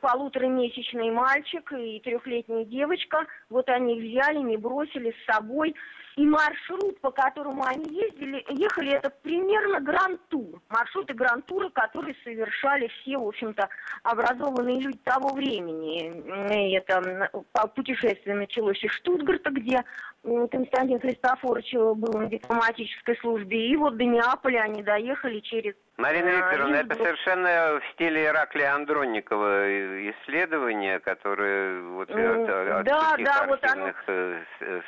полуторамесячный 0.00 1.10
мальчик 1.10 1.72
и 1.72 2.00
трехлетняя 2.00 2.64
девочка. 2.64 3.26
Вот 3.48 3.68
они 3.68 4.00
взяли, 4.00 4.38
не 4.38 4.56
бросили 4.56 5.12
с 5.12 5.32
собой. 5.32 5.74
И 6.18 6.26
маршрут, 6.26 7.00
по 7.00 7.12
которому 7.12 7.62
они 7.64 7.84
ездили, 7.94 8.44
ехали, 8.48 8.90
это 8.90 9.08
примерно 9.22 9.78
гранд-тур. 9.78 10.60
Маршруты 10.68 11.14
гранд-тура, 11.14 11.68
которые 11.68 12.16
совершали 12.24 12.88
все, 12.88 13.18
в 13.18 13.28
общем-то, 13.28 13.68
образованные 14.02 14.80
люди 14.80 14.98
того 15.04 15.28
времени. 15.28 16.08
И 16.52 16.72
это 16.74 17.30
путешествие 17.76 18.34
началось 18.34 18.82
из 18.82 18.90
Штутгарта, 18.94 19.50
где 19.52 19.84
Константин 20.24 20.98
Христофорович 20.98 21.72
был 21.74 22.12
на 22.18 22.26
дипломатической 22.26 23.16
службе. 23.18 23.68
И 23.68 23.76
вот 23.76 23.96
до 23.96 24.04
Неаполя 24.04 24.62
они 24.62 24.82
доехали 24.82 25.38
через 25.38 25.74
Марина 25.98 26.30
а, 26.30 26.36
Викторовна, 26.36 26.76
это 26.76 26.94
совершенно 26.94 27.80
в 27.80 27.92
стиле 27.92 28.26
Ираклия 28.26 28.72
Андронникова 28.72 30.10
исследование, 30.12 31.00
которое 31.00 31.82
вот 31.82 32.08
от, 32.08 32.46
да, 32.46 32.78
от 32.78 33.24
да, 33.24 33.46
вот 33.48 33.64
оно... 33.64 33.92
Э, 34.06 34.42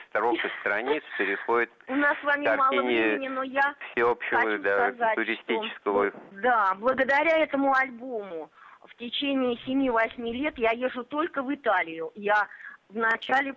строк 0.07 0.37
и 0.37 0.49
страниц 0.61 1.03
переходит 1.19 1.69
У 1.89 1.97
нас 1.97 2.17
с 2.21 2.23
вами 2.23 2.57
мало 2.57 2.83
времени, 2.83 3.27
но 3.27 3.43
я 3.43 3.75
всеобщего, 3.91 4.59
да, 4.59 4.93
сказать, 4.93 5.17
туристического. 5.17 6.11
Что, 6.11 6.21
да, 6.31 6.75
благодаря 6.77 7.39
этому 7.39 7.75
альбому 7.75 8.49
в 8.85 8.95
течение 8.95 9.59
7-8 9.67 10.31
лет 10.31 10.57
я 10.59 10.71
езжу 10.71 11.03
только 11.03 11.43
в 11.43 11.53
Италию. 11.53 12.13
Я 12.15 12.47
вначале 12.89 13.57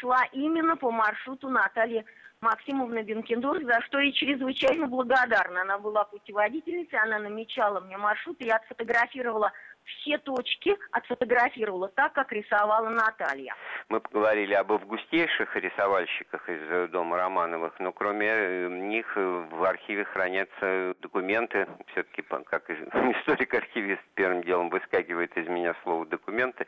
шла 0.00 0.24
именно 0.32 0.76
по 0.76 0.90
маршруту 0.90 1.48
Натальи 1.48 2.04
Максимовна 2.42 3.02
Бенкендорф, 3.02 3.62
за 3.62 3.80
что 3.82 4.00
ей 4.00 4.12
чрезвычайно 4.12 4.88
благодарна. 4.88 5.62
Она 5.62 5.78
была 5.78 6.04
путеводительницей, 6.04 6.98
она 6.98 7.20
намечала 7.20 7.80
мне 7.80 7.96
маршрут, 7.96 8.40
и 8.40 8.46
я 8.46 8.56
отфотографировала 8.56 9.52
все 9.84 10.18
точки 10.18 10.76
отфотографировала 10.90 11.88
так, 11.88 12.12
как 12.12 12.32
рисовала 12.32 12.88
Наталья. 12.88 13.54
Мы 13.88 14.00
поговорили 14.00 14.54
об 14.54 14.72
августейших 14.72 15.54
рисовальщиках 15.56 16.48
из 16.48 16.60
э, 16.70 16.88
дома 16.88 17.16
Романовых, 17.16 17.78
но 17.78 17.92
кроме 17.92 18.28
э, 18.28 18.68
них 18.68 19.06
э, 19.16 19.44
в 19.50 19.64
архиве 19.64 20.04
хранятся 20.04 20.94
документы. 21.00 21.66
Все-таки, 21.92 22.22
как 22.22 22.70
историк-архивист, 22.70 24.02
первым 24.14 24.42
делом 24.42 24.70
выскакивает 24.70 25.36
из 25.36 25.48
меня 25.48 25.74
слово 25.82 26.06
документы, 26.06 26.66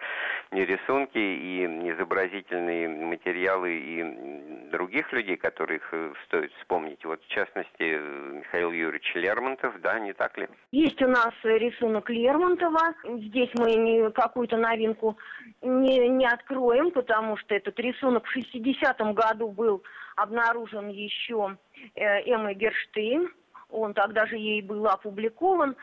не 0.51 0.65
рисунки 0.65 1.19
и 1.19 1.65
изобразительные 1.91 2.89
материалы 2.89 3.73
и 3.75 4.71
других 4.71 5.13
людей, 5.13 5.37
которых 5.37 5.93
стоит 6.27 6.53
вспомнить. 6.61 7.05
Вот, 7.05 7.23
в 7.23 7.29
частности, 7.29 7.99
Михаил 8.39 8.73
Юрьевич 8.73 9.15
Лермонтов, 9.15 9.81
да, 9.81 9.99
не 9.99 10.13
так 10.13 10.37
ли? 10.39 10.49
Есть 10.73 11.01
у 11.03 11.09
нас 11.09 11.33
рисунок 11.43 12.11
Лермонтова. 12.11 12.95
Здесь 13.07 13.51
мы 13.55 14.11
какую-то 14.13 14.57
новинку 14.57 15.17
не, 15.63 16.09
не 16.09 16.27
откроем, 16.27 16.91
потому 16.91 17.37
что 17.37 17.55
этот 17.55 17.79
рисунок 17.79 18.27
в 18.27 18.37
60-м 18.37 19.15
году 19.15 19.49
был 19.49 19.83
обнаружен 20.17 20.89
еще 20.89 21.57
э, 21.95 22.23
Эммой 22.31 22.55
Герштейн. 22.55 23.31
Он 23.71 23.93
тогда 23.93 24.27
же 24.27 24.37
ей 24.37 24.63
был 24.63 24.87
опубликован. 24.87 25.77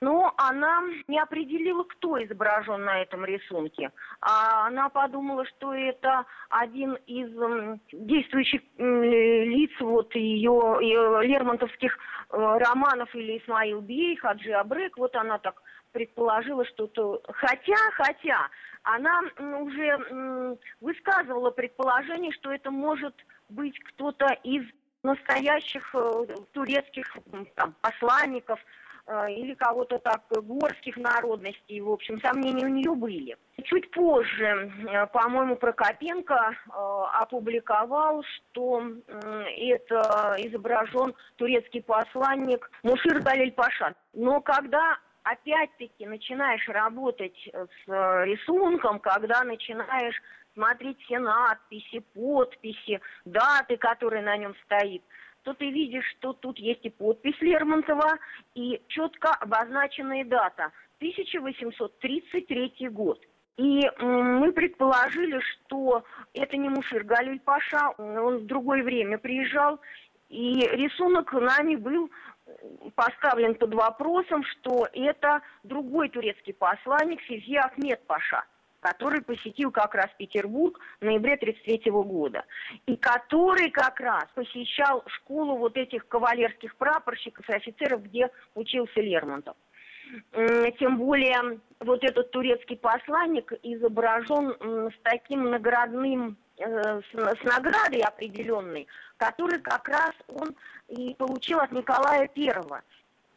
Но 0.00 0.32
она 0.36 0.82
не 1.08 1.18
определила, 1.18 1.82
кто 1.82 2.22
изображен 2.22 2.84
на 2.84 3.02
этом 3.02 3.24
рисунке. 3.24 3.90
А 4.20 4.68
она 4.68 4.88
подумала, 4.90 5.44
что 5.46 5.74
это 5.74 6.24
один 6.50 6.94
из 7.06 7.28
действующих 7.90 8.60
лиц 8.78 9.72
вот 9.80 10.14
ее, 10.14 10.78
ее 10.82 11.20
лермонтовских 11.24 11.98
э, 12.30 12.36
романов 12.36 13.12
или 13.14 13.38
Исмаил 13.38 13.80
Бей, 13.80 14.14
Хаджи 14.16 14.52
Абрек. 14.52 14.96
Вот 14.98 15.16
она 15.16 15.38
так 15.38 15.60
предположила 15.92 16.64
что-то. 16.66 17.20
Хотя, 17.28 17.76
хотя, 17.94 18.48
она 18.82 19.20
уже 19.60 20.56
высказывала 20.80 21.50
предположение, 21.50 22.32
что 22.32 22.52
это 22.52 22.70
может 22.70 23.14
быть 23.48 23.78
кто-то 23.80 24.26
из 24.44 24.64
настоящих 25.02 25.88
э, 25.94 26.26
турецких 26.52 27.16
там, 27.54 27.74
посланников 27.80 28.58
э, 29.06 29.32
или 29.32 29.54
кого-то 29.54 29.98
так 29.98 30.24
горских 30.30 30.96
народностей. 30.96 31.80
В 31.80 31.90
общем, 31.90 32.20
сомнения 32.20 32.66
у 32.66 32.68
нее 32.68 32.94
были. 32.94 33.36
Чуть 33.64 33.90
позже, 33.90 34.72
э, 34.90 35.06
по-моему, 35.06 35.56
Прокопенко 35.56 36.56
опубликовал, 37.14 38.22
что 38.24 38.82
это 39.06 40.36
изображен 40.38 41.14
турецкий 41.36 41.82
посланник 41.82 42.70
Мушир 42.82 43.20
Галель 43.20 43.52
Паша. 43.52 43.94
Но 44.12 44.40
когда 44.40 44.98
опять-таки 45.30 46.06
начинаешь 46.06 46.66
работать 46.68 47.36
с 47.52 47.88
э, 47.88 48.24
рисунком, 48.24 48.98
когда 49.00 49.44
начинаешь 49.44 50.20
смотреть 50.54 51.00
все 51.02 51.18
надписи, 51.18 52.00
подписи, 52.14 53.00
даты, 53.24 53.76
которые 53.76 54.22
на 54.22 54.36
нем 54.36 54.54
стоит, 54.64 55.02
то 55.42 55.54
ты 55.54 55.70
видишь, 55.70 56.06
что 56.18 56.32
тут 56.32 56.58
есть 56.58 56.84
и 56.84 56.90
подпись 56.90 57.40
Лермонтова, 57.40 58.18
и 58.54 58.82
четко 58.88 59.30
обозначенная 59.34 60.24
дата– 60.24 60.72
1833 60.98 62.88
год. 62.90 63.20
И 63.56 63.80
мы 64.00 64.52
предположили, 64.52 65.40
что 65.40 66.04
это 66.32 66.56
не 66.56 66.68
Мушир 66.68 67.02
Галюль 67.04 67.40
Паша, 67.40 67.90
он 67.98 68.38
в 68.38 68.46
другое 68.46 68.82
время 68.84 69.18
приезжал, 69.18 69.80
и 70.28 70.60
рисунок 70.72 71.32
нами 71.32 71.76
был 71.76 72.10
поставлен 72.94 73.54
под 73.54 73.74
вопросом, 73.74 74.44
что 74.44 74.86
это 74.92 75.42
другой 75.62 76.08
турецкий 76.08 76.54
посланник 76.54 77.20
Физи 77.22 77.56
Ахмед 77.56 78.06
Паша, 78.06 78.44
который 78.80 79.22
посетил 79.22 79.70
как 79.70 79.94
раз 79.94 80.08
Петербург 80.18 80.78
в 81.00 81.04
ноябре 81.04 81.34
1933 81.34 81.90
года, 81.90 82.44
и 82.86 82.96
который 82.96 83.70
как 83.70 84.00
раз 84.00 84.26
посещал 84.34 85.02
школу 85.06 85.56
вот 85.56 85.76
этих 85.76 86.06
кавалерских 86.08 86.76
прапорщиков 86.76 87.48
и 87.48 87.52
офицеров, 87.52 88.02
где 88.04 88.30
учился 88.54 89.00
Лермонтов. 89.00 89.56
Тем 90.78 90.96
более 90.96 91.60
вот 91.80 92.02
этот 92.02 92.30
турецкий 92.30 92.76
посланник 92.78 93.52
изображен 93.62 94.90
с 94.90 95.02
таким 95.02 95.50
наградным 95.50 96.38
Э, 96.58 97.00
с, 97.12 97.44
наградой 97.44 98.00
определенной, 98.00 98.88
который 99.18 99.60
как 99.60 99.86
раз 99.88 100.12
он 100.28 100.56
и 100.88 101.14
получил 101.14 101.60
от 101.60 101.70
Николая 101.72 102.26
Первого. 102.28 102.82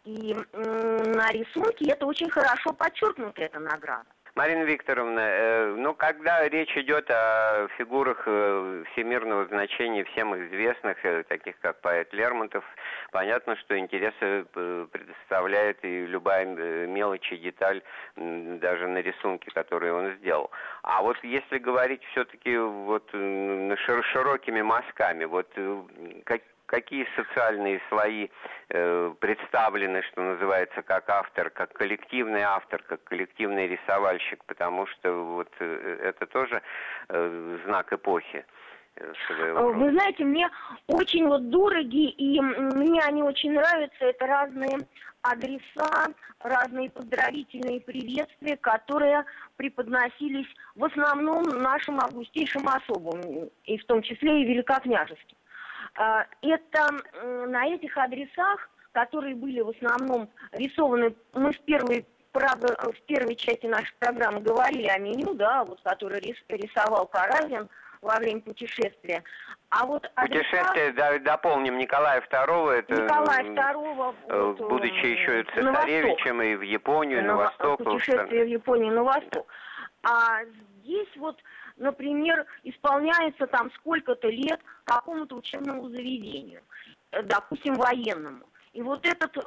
И 0.06 0.34
на 0.54 1.32
рисунке 1.32 1.92
это 1.92 2.06
очень 2.06 2.30
хорошо 2.30 2.74
подчеркнута, 2.74 3.44
эта 3.44 3.60
награда. 3.60 4.08
Марина 4.34 4.64
Викторовна, 4.64 5.20
э, 5.20 5.76
ну, 5.78 5.94
когда 5.94 6.48
речь 6.48 6.76
идет 6.78 7.12
о 7.12 7.68
фигурах 7.78 8.24
э, 8.26 8.84
всемирного 8.92 9.46
значения, 9.48 10.06
всем 10.06 10.34
известных, 10.36 11.04
э, 11.04 11.24
таких 11.24 11.60
как 11.60 11.82
поэт 11.82 12.14
Лермонтов, 12.14 12.64
понятно, 13.12 13.58
что 13.58 13.78
интересы 13.78 14.46
предоставляет 14.54 15.84
и 15.84 16.06
любая 16.06 16.46
мелочь 16.46 17.30
и 17.32 17.38
деталь, 17.38 17.82
даже 18.16 18.88
на 18.88 19.00
рисунке, 19.00 19.52
которые 19.52 19.94
он 19.94 20.14
сделал. 20.18 20.50
А 20.84 21.02
вот 21.02 21.18
если 21.24 21.58
говорить 21.58 22.02
все-таки 22.12 22.58
вот 22.58 23.10
широкими 23.12 24.62
мазками, 24.62 25.26
вот 25.26 25.48
как, 26.24 26.42
какие 26.72 27.06
социальные 27.18 27.82
слои 27.90 28.30
э, 28.70 29.14
представлены, 29.20 30.02
что 30.04 30.22
называется, 30.22 30.82
как 30.82 31.10
автор, 31.10 31.50
как 31.50 31.74
коллективный 31.74 32.44
автор, 32.44 32.82
как 32.82 33.04
коллективный 33.04 33.68
рисовальщик, 33.68 34.44
потому 34.46 34.88
что 34.88 35.12
вот 35.12 35.50
э, 35.60 36.00
это 36.02 36.26
тоже 36.28 36.62
э, 37.10 37.58
знак 37.66 37.92
эпохи. 37.92 38.46
Э, 38.96 39.14
вы 39.54 39.92
знаете, 39.92 40.24
мне 40.24 40.50
очень 40.88 41.28
вот 41.28 41.50
дороги, 41.50 42.10
и 42.10 42.40
мне 42.40 43.02
они 43.02 43.22
очень 43.22 43.52
нравятся. 43.52 44.06
Это 44.06 44.26
разные 44.26 44.78
адреса, 45.24 46.08
разные 46.40 46.90
поздравительные 46.90 47.82
приветствия, 47.82 48.56
которые 48.56 49.26
преподносились 49.58 50.48
в 50.76 50.86
основном 50.86 51.44
нашим 51.44 52.00
августейшим 52.00 52.66
особам, 52.70 53.50
и 53.66 53.78
в 53.78 53.86
том 53.86 54.02
числе 54.02 54.42
и 54.42 54.46
великокняжеским. 54.46 55.38
А, 55.96 56.26
это 56.42 56.88
на 57.48 57.68
этих 57.68 57.98
адресах, 57.98 58.70
которые 58.92 59.36
были 59.36 59.62
в 59.62 59.70
основном 59.70 60.30
рисованы, 60.52 61.16
мы 61.34 61.52
в 61.52 61.60
первой 61.62 62.06
правда, 62.32 62.76
в 62.92 63.02
первой 63.08 63.36
части 63.36 63.66
нашей 63.66 63.94
программы 64.00 64.42
говорили 64.42 64.88
о 64.88 64.98
меню, 65.00 65.34
да, 65.34 65.64
вот 65.64 65.82
который 65.84 66.22
рисовал 66.48 67.08
Каразин 67.08 67.70
во 68.02 68.16
время 68.16 68.42
путешествия. 68.42 69.24
А 69.70 69.86
вот 69.86 70.10
Путешествие, 70.16 70.90
адреса... 70.90 71.20
дополним, 71.20 71.78
Николая 71.78 72.22
II, 72.22 72.72
это, 72.72 72.94
Николая 72.94 73.44
II, 73.44 73.94
вот, 73.94 74.16
э, 74.28 74.56
будучи 74.60 75.06
еще 75.06 75.44
цесаревичем 75.44 76.42
и 76.42 76.56
в 76.56 76.62
Японию, 76.62 77.22
на, 77.22 77.28
на 77.28 77.36
восток. 77.38 77.84
Путешествие 77.84 78.44
в 78.44 78.48
Японию 78.48 78.94
на 78.94 79.04
восток. 79.04 79.48
А 80.04 80.44
здесь 80.82 81.08
вот 81.16 81.38
например, 81.82 82.46
исполняется 82.64 83.48
там 83.48 83.72
сколько-то 83.74 84.30
лет 84.30 84.62
какому-то 84.86 85.36
учебному 85.36 85.90
заведению, 85.90 86.62
э, 87.12 87.24
допустим, 87.24 87.74
военному. 87.74 88.46
И 88.74 88.82
вот 88.82 89.06
этот 89.06 89.36
э, 89.36 89.42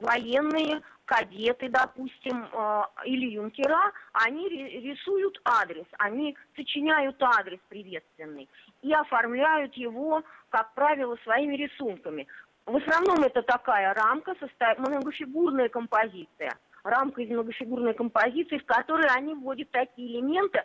военные 0.00 0.80
кадеты, 1.04 1.68
допустим, 1.68 2.46
э, 2.50 2.82
или 3.04 3.30
юнкера, 3.30 3.92
они 4.12 4.48
рисуют 4.48 5.40
адрес, 5.44 5.86
они 5.98 6.36
сочиняют 6.56 7.22
адрес 7.22 7.60
приветственный 7.68 8.48
и 8.82 8.92
оформляют 8.92 9.74
его, 9.74 10.24
как 10.48 10.74
правило, 10.74 11.16
своими 11.22 11.54
рисунками. 11.56 12.26
В 12.66 12.76
основном 12.76 13.22
это 13.22 13.42
такая 13.42 13.92
рамка, 13.94 14.34
состав... 14.40 14.78
многофигурная 14.78 15.68
композиция. 15.68 16.58
Рамка 16.82 17.22
из 17.22 17.30
многофигурной 17.30 17.94
композиции, 17.94 18.58
в 18.58 18.64
которой 18.64 19.06
они 19.14 19.34
вводят 19.34 19.70
такие 19.70 20.18
элементы, 20.18 20.62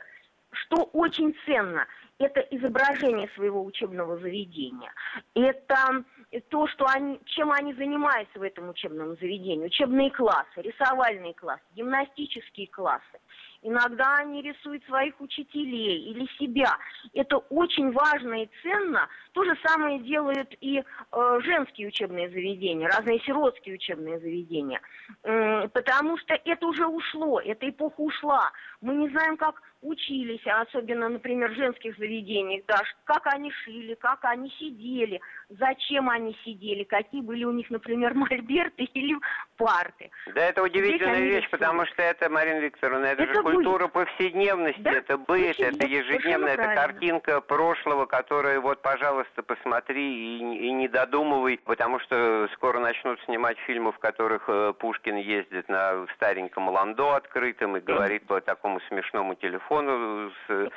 что 0.51 0.83
очень 0.93 1.35
ценно, 1.45 1.85
это 2.17 2.41
изображение 2.51 3.29
своего 3.35 3.63
учебного 3.63 4.17
заведения. 4.17 4.91
Это 5.35 6.03
то, 6.49 6.67
что 6.67 6.85
они, 6.85 7.19
чем 7.25 7.51
они 7.51 7.73
занимаются 7.73 8.39
в 8.39 8.43
этом 8.43 8.69
учебном 8.69 9.15
заведении. 9.17 9.65
Учебные 9.65 10.11
классы, 10.11 10.57
рисовальные 10.57 11.33
классы, 11.33 11.63
гимнастические 11.75 12.67
классы. 12.67 13.19
Иногда 13.61 14.17
они 14.17 14.41
рисуют 14.41 14.83
своих 14.85 15.19
учителей 15.19 16.11
или 16.11 16.25
себя. 16.37 16.77
Это 17.13 17.37
очень 17.37 17.91
важно 17.91 18.43
и 18.43 18.49
ценно. 18.63 19.07
То 19.33 19.43
же 19.43 19.53
самое 19.65 19.99
делают 19.99 20.55
и 20.61 20.79
э, 20.79 21.39
женские 21.43 21.89
учебные 21.89 22.29
заведения, 22.29 22.87
разные 22.87 23.19
сиротские 23.19 23.75
учебные 23.75 24.19
заведения. 24.19 24.79
Э, 25.23 25.67
потому 25.67 26.17
что 26.19 26.39
это 26.45 26.65
уже 26.65 26.87
ушло, 26.87 27.41
эта 27.41 27.69
эпоха 27.69 27.99
ушла. 27.99 28.51
Мы 28.81 28.95
не 28.95 29.09
знаем, 29.09 29.35
как 29.35 29.61
учились, 29.81 30.45
а 30.45 30.61
особенно, 30.61 31.09
например, 31.09 31.51
в 31.51 31.55
женских 31.55 31.97
заведениях, 31.97 32.63
да, 32.67 32.81
как 33.05 33.27
они 33.27 33.51
шили, 33.51 33.93
как 33.95 34.23
они 34.25 34.49
сидели, 34.59 35.21
зачем 35.49 36.09
они 36.09 36.35
сидели, 36.43 36.83
какие 36.83 37.21
были 37.21 37.43
у 37.45 37.51
них, 37.51 37.69
например, 37.69 38.13
мольберты 38.15 38.83
или 38.83 39.17
парты. 39.59 40.09
Да, 40.33 40.41
это 40.41 40.63
удивительная 40.63 41.19
вещь, 41.19 41.43
рисуют. 41.43 41.51
потому 41.51 41.85
что 41.85 42.01
это, 42.01 42.29
Марина 42.29 42.59
Викторовна, 42.59 43.05
это, 43.07 43.23
это 43.23 43.33
же 43.33 43.43
культура 43.43 43.87
повседневности, 43.87 44.79
да? 44.79 44.93
это 44.93 45.17
быт, 45.17 45.59
это 45.59 45.85
ежедневная, 45.85 46.53
это 46.53 46.73
картинка 46.73 47.41
прошлого, 47.41 48.05
которая 48.05 48.61
вот, 48.61 48.81
пожалуйста, 48.81 49.43
посмотри 49.43 50.37
и, 50.37 50.67
и 50.67 50.71
не 50.71 50.87
додумывай, 50.87 51.59
потому 51.65 51.99
что 51.99 52.47
скоро 52.53 52.79
начнут 52.79 53.19
снимать 53.25 53.57
фильмы, 53.59 53.91
в 53.91 53.99
которых 53.99 54.45
э, 54.47 54.73
Пушкин 54.79 55.17
ездит 55.17 55.67
на 55.67 56.07
стареньком 56.15 56.69
ландо 56.69 57.15
открытом 57.15 57.75
и 57.75 57.81
говорит 57.81 58.25
по 58.27 58.39
такому 58.39 58.79
смешному 58.87 59.35
телефону 59.35 60.31
с, 60.47 60.69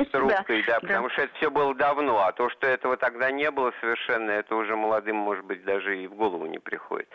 с 0.00 0.06
трубкой, 0.10 0.64
да, 0.66 0.80
потому 0.80 1.10
что 1.10 1.22
это 1.22 1.34
все 1.36 1.50
было 1.50 1.74
давно, 1.74 2.24
а 2.24 2.32
то, 2.32 2.48
что 2.48 2.66
этого 2.66 2.96
тогда 2.96 3.30
не 3.30 3.50
было 3.50 3.74
совершенно, 3.80 4.30
это 4.30 4.56
уже 4.56 4.74
молодым, 4.74 5.16
может 5.16 5.44
быть, 5.44 5.62
даже 5.64 5.98
и 5.98 6.06
в 6.06 6.14
голову 6.14 6.46
не 6.46 6.58
приходит. 6.58 7.08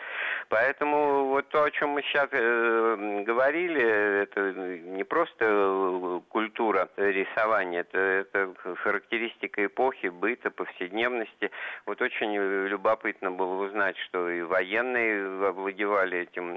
Поэтому 0.48 1.07
вот 1.08 1.48
то, 1.48 1.64
о 1.64 1.70
чем 1.70 1.90
мы 1.90 2.02
сейчас 2.02 2.28
э, 2.32 3.22
говорили, 3.24 4.22
это 4.22 4.52
не 4.52 5.04
просто 5.04 5.44
э, 5.44 6.20
культура 6.28 6.88
рисования, 6.96 7.80
это, 7.80 7.98
это 7.98 8.54
характеристика 8.76 9.64
эпохи, 9.66 10.08
быта, 10.08 10.50
повседневности. 10.50 11.50
Вот 11.86 12.00
очень 12.02 12.34
любопытно 12.34 13.30
было 13.30 13.66
узнать, 13.66 13.96
что 13.98 14.28
и 14.30 14.42
военные 14.42 15.48
овладевали 15.48 16.18
этим 16.20 16.54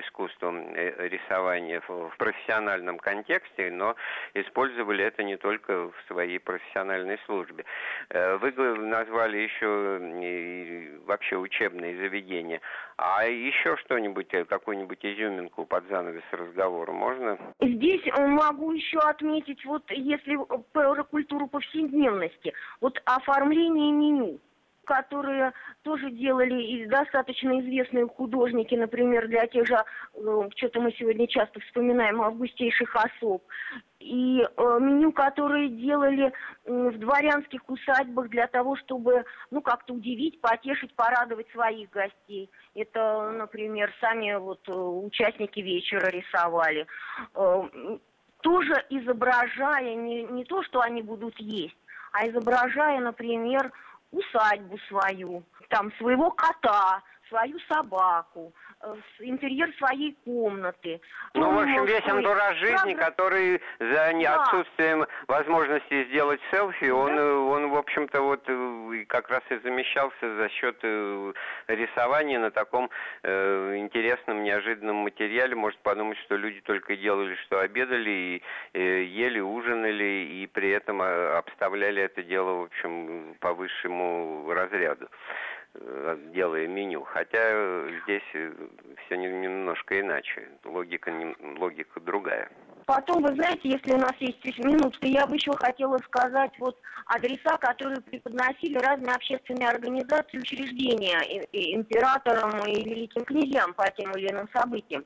искусством 0.00 0.74
э, 0.74 1.08
рисования 1.08 1.82
в 1.86 2.12
профессиональном 2.18 2.98
контексте, 2.98 3.70
но 3.70 3.96
использовали 4.34 5.04
это 5.04 5.22
не 5.22 5.36
только 5.36 5.88
в 5.88 5.94
своей 6.08 6.38
профессиональной 6.38 7.18
службе. 7.26 7.64
Э, 8.10 8.36
вы 8.36 8.52
назвали 8.78 9.38
еще 9.38 11.00
вообще 11.06 11.36
учебные 11.36 11.96
заведения. 11.96 12.60
А 12.96 13.26
еще 13.26 13.73
что-нибудь, 13.76 14.32
э, 14.32 14.44
какую-нибудь 14.44 15.04
изюминку 15.04 15.64
под 15.66 15.86
занавес 15.88 16.24
разговора 16.32 16.92
можно? 16.92 17.38
Здесь 17.60 18.02
могу 18.16 18.72
еще 18.72 18.98
отметить, 18.98 19.64
вот 19.64 19.90
если 19.90 20.38
про 20.72 21.02
культуру 21.04 21.46
повседневности, 21.46 22.52
вот 22.80 23.00
оформление 23.04 23.92
меню 23.92 24.40
которые 24.84 25.52
тоже 25.82 26.10
делали 26.10 26.62
и 26.62 26.86
достаточно 26.86 27.60
известные 27.60 28.06
художники, 28.06 28.74
например, 28.74 29.28
для 29.28 29.46
тех 29.46 29.66
же, 29.66 29.76
э, 29.76 30.48
что-то 30.56 30.80
мы 30.80 30.92
сегодня 30.92 31.26
часто 31.26 31.60
вспоминаем, 31.60 32.22
августейших 32.22 32.94
особ, 32.94 33.42
и 34.04 34.42
э, 34.42 34.78
меню, 34.80 35.12
которые 35.12 35.70
делали 35.70 36.32
в 36.66 36.98
дворянских 36.98 37.62
усадьбах 37.68 38.28
для 38.28 38.46
того, 38.46 38.76
чтобы, 38.76 39.24
ну, 39.50 39.62
как-то 39.62 39.94
удивить, 39.94 40.40
потешить, 40.42 40.94
порадовать 40.94 41.50
своих 41.52 41.88
гостей. 41.90 42.50
Это, 42.74 43.30
например, 43.30 43.92
сами 44.00 44.34
вот 44.34 44.60
э, 44.68 44.72
участники 44.72 45.60
вечера 45.60 46.10
рисовали. 46.10 46.86
Тоже 48.42 48.74
изображая 48.90 49.94
не, 49.94 50.24
не 50.24 50.44
то, 50.44 50.62
что 50.64 50.80
они 50.80 51.00
будут 51.00 51.34
есть, 51.38 51.76
а 52.12 52.28
изображая, 52.28 53.00
например, 53.00 53.72
усадьбу 54.10 54.78
свою, 54.88 55.42
там 55.70 55.90
своего 55.94 56.30
кота, 56.30 57.02
свою 57.28 57.58
собаку, 57.60 58.52
э, 58.52 58.63
интерьер 59.20 59.72
своей 59.76 60.16
комнаты. 60.24 61.00
Ну, 61.34 61.50
в 61.52 61.58
общем, 61.58 61.84
весь 61.84 62.06
антураж 62.06 62.56
жизни, 62.58 62.94
Правда? 62.94 63.10
который 63.10 63.60
за 63.78 64.12
да. 64.12 64.42
отсутствием 64.42 65.06
возможности 65.26 66.04
сделать 66.04 66.40
селфи, 66.50 66.86
да. 66.86 66.94
он, 66.94 67.18
он, 67.18 67.70
в 67.70 67.76
общем-то, 67.76 68.20
вот 68.22 68.42
э, 68.46 69.04
как 69.08 69.28
раз 69.30 69.42
и 69.50 69.56
замещался 69.58 70.36
за 70.36 70.48
счет 70.50 70.76
э, 70.82 71.32
рисования 71.68 72.38
на 72.38 72.50
таком 72.50 72.90
э, 73.22 73.76
интересном, 73.76 74.42
неожиданном 74.42 74.96
материале. 74.96 75.54
Может 75.54 75.80
подумать, 75.80 76.18
что 76.18 76.36
люди 76.36 76.60
только 76.60 76.96
делали, 76.96 77.34
что 77.46 77.60
обедали, 77.60 78.10
и 78.10 78.42
э, 78.74 79.02
ели, 79.04 79.40
ужинали, 79.40 80.28
и 80.32 80.46
при 80.46 80.70
этом 80.70 81.02
обставляли 81.02 82.02
это 82.02 82.22
дело, 82.22 82.60
в 82.60 82.62
общем, 82.64 83.36
по 83.40 83.52
высшему 83.54 84.52
разряду. 84.52 85.08
Делая 86.32 86.68
меню. 86.68 87.02
Хотя 87.02 87.88
здесь 88.04 88.22
э, 88.34 88.52
все 89.04 89.16
немножко 89.16 90.00
иначе. 90.00 90.48
Логика, 90.64 91.12
логика 91.58 92.00
другая. 92.00 92.48
Потом, 92.86 93.22
вы 93.22 93.34
знаете, 93.34 93.70
если 93.70 93.92
у 93.92 93.98
нас 93.98 94.12
есть 94.20 94.58
минутка, 94.58 95.06
я 95.06 95.26
бы 95.26 95.34
еще 95.34 95.52
хотела 95.56 95.98
сказать 95.98 96.52
вот 96.58 96.78
адреса, 97.06 97.56
которые 97.58 98.00
преподносили 98.02 98.78
разные 98.78 99.16
общественные 99.16 99.68
организации, 99.68 100.38
учреждения 100.38 101.18
императорам 101.52 102.50
и 102.66 102.84
великим 102.84 103.24
князьям 103.24 103.74
по 103.74 103.90
тем 103.90 104.12
или 104.12 104.30
иным 104.30 104.48
событиям. 104.54 105.04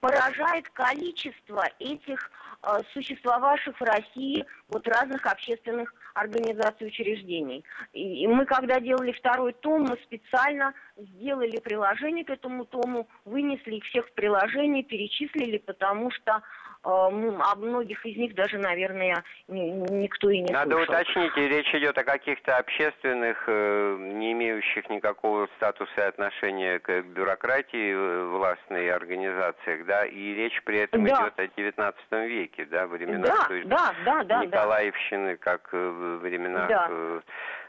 Поражает 0.00 0.68
количество 0.70 1.64
этих 1.80 2.30
э, 2.62 2.78
существовавших 2.92 3.80
в 3.80 3.84
России 3.84 4.46
вот 4.68 4.86
разных 4.86 5.26
общественных 5.26 5.92
организаций 6.14 6.86
учреждений. 6.86 7.64
И, 7.92 8.26
мы, 8.26 8.44
когда 8.46 8.80
делали 8.80 9.12
второй 9.12 9.52
том, 9.52 9.82
мы 9.82 9.96
специально 10.04 10.74
сделали 10.96 11.58
приложение 11.60 12.24
к 12.24 12.30
этому 12.30 12.64
тому, 12.64 13.08
вынесли 13.24 13.76
их 13.76 13.84
всех 13.84 14.06
в 14.08 14.12
приложение, 14.12 14.82
перечислили, 14.82 15.58
потому 15.58 16.10
что 16.10 16.42
о 16.82 17.10
многих 17.56 18.04
из 18.06 18.16
них 18.16 18.34
даже, 18.34 18.58
наверное, 18.58 19.24
никто 19.48 20.30
и 20.30 20.40
не 20.40 20.52
Надо 20.52 20.76
слышал. 20.76 20.94
уточнить, 20.94 21.36
речь 21.36 21.74
идет 21.74 21.98
о 21.98 22.04
каких-то 22.04 22.56
общественных, 22.56 23.44
э, 23.46 23.96
не 23.98 24.32
имеющих 24.32 24.88
никакого 24.88 25.48
статуса 25.56 25.92
и 25.96 26.00
отношения 26.02 26.78
к 26.78 27.02
бюрократии 27.02 27.92
э, 27.92 28.24
властной 28.26 28.90
организациях, 28.90 29.86
да, 29.86 30.06
и 30.06 30.34
речь 30.34 30.62
при 30.64 30.80
этом 30.80 31.04
да. 31.04 31.14
идет 31.14 31.38
о 31.38 31.48
19 31.48 32.00
веке, 32.12 32.64
да, 32.66 32.86
времена 32.86 33.26
да, 33.26 33.48
да, 33.64 33.94
да, 34.04 34.24
да, 34.24 34.44
Николаевщины, 34.44 35.36
да. 35.36 35.36
как 35.36 35.68
э, 35.72 35.76
в 35.76 36.18
временах 36.18 36.68
да. 36.68 37.22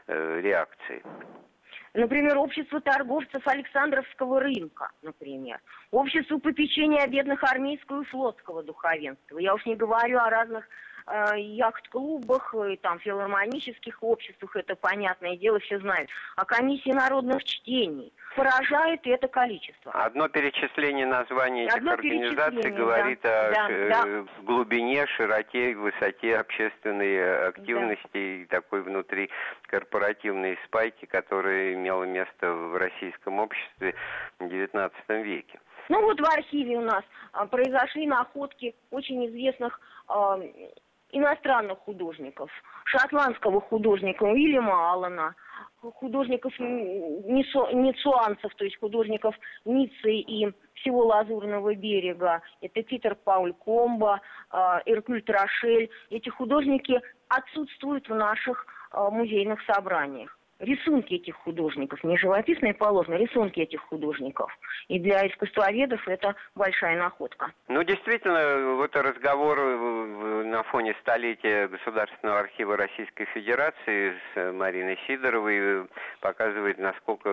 реакции. 0.06 1.02
Например, 1.92 2.38
общество 2.38 2.80
торговцев 2.80 3.46
Александровского 3.46 4.40
рынка, 4.40 4.92
например. 5.02 5.60
Общество 5.90 6.38
попечения 6.38 7.04
бедных 7.08 7.42
армейского 7.42 8.02
и 8.02 8.06
флотского 8.06 8.62
духовенства. 8.62 9.38
Я 9.38 9.54
уж 9.54 9.66
не 9.66 9.74
говорю 9.74 10.18
о 10.18 10.30
разных 10.30 10.68
яхт-клубах, 11.36 12.54
и 12.68 12.76
там 12.76 12.98
филармонических 13.00 14.02
обществах, 14.02 14.56
это 14.56 14.76
понятное 14.76 15.36
дело, 15.36 15.58
все 15.60 15.78
знают, 15.78 16.10
о 16.36 16.44
комиссии 16.44 16.90
народных 16.90 17.44
чтений. 17.44 18.12
Поражает 18.36 19.00
это 19.04 19.26
количество. 19.26 19.90
Одно 19.92 20.28
перечисление 20.28 21.06
названий 21.06 21.64
этих 21.64 21.74
Одно 21.74 21.92
организаций 21.92 22.70
говорит 22.70 23.20
да, 23.22 23.48
о 23.48 23.52
да, 23.52 23.68
да. 23.88 24.26
глубине, 24.42 25.06
широте, 25.08 25.74
высоте 25.74 26.36
общественной 26.36 27.48
активности 27.48 28.08
да. 28.12 28.18
и 28.18 28.44
такой 28.44 28.82
внутри 28.82 29.30
корпоративной 29.66 30.58
спайки, 30.64 31.06
которая 31.06 31.74
имела 31.74 32.04
место 32.04 32.52
в 32.52 32.76
российском 32.76 33.40
обществе 33.40 33.94
в 34.38 34.44
XIX 34.44 34.92
веке. 35.22 35.58
Ну 35.88 36.00
вот 36.02 36.20
в 36.20 36.24
архиве 36.24 36.78
у 36.78 36.82
нас 36.82 37.02
а, 37.32 37.46
произошли 37.46 38.06
находки 38.06 38.76
очень 38.90 39.26
известных 39.26 39.80
а, 40.06 40.38
иностранных 41.12 41.78
художников, 41.80 42.50
шотландского 42.84 43.60
художника 43.60 44.24
Уильяма 44.24 44.92
Аллана, 44.92 45.34
художников 45.80 46.52
ницуанцев, 46.58 48.54
то 48.54 48.64
есть 48.64 48.78
художников 48.78 49.34
Ниццы 49.64 50.12
и 50.12 50.52
всего 50.74 51.06
Лазурного 51.06 51.74
берега. 51.74 52.42
Это 52.60 52.82
Питер 52.82 53.14
Пауль 53.14 53.54
Комбо, 53.54 54.20
а, 54.50 54.82
Эркюль 54.86 55.22
Трошель. 55.22 55.90
Эти 56.10 56.28
художники 56.28 57.00
отсутствуют 57.28 58.08
в 58.08 58.14
наших 58.14 58.66
а, 58.90 59.10
музейных 59.10 59.60
собраниях 59.64 60.39
рисунки 60.60 61.14
этих 61.14 61.36
художников, 61.36 62.02
не 62.04 62.16
живописные 62.16 62.74
полотна, 62.74 63.14
рисунки 63.14 63.60
этих 63.60 63.80
художников. 63.82 64.50
И 64.88 64.98
для 64.98 65.26
искусствоведов 65.26 66.06
это 66.06 66.34
большая 66.54 66.98
находка. 66.98 67.52
Ну, 67.68 67.82
действительно, 67.82 68.76
вот 68.76 68.94
разговор 68.94 69.58
на 70.44 70.62
фоне 70.64 70.94
столетия 71.00 71.68
Государственного 71.68 72.40
архива 72.40 72.76
Российской 72.76 73.24
Федерации 73.26 74.14
с 74.34 74.52
Мариной 74.52 74.98
Сидоровой 75.06 75.86
показывает, 76.20 76.78
насколько 76.78 77.30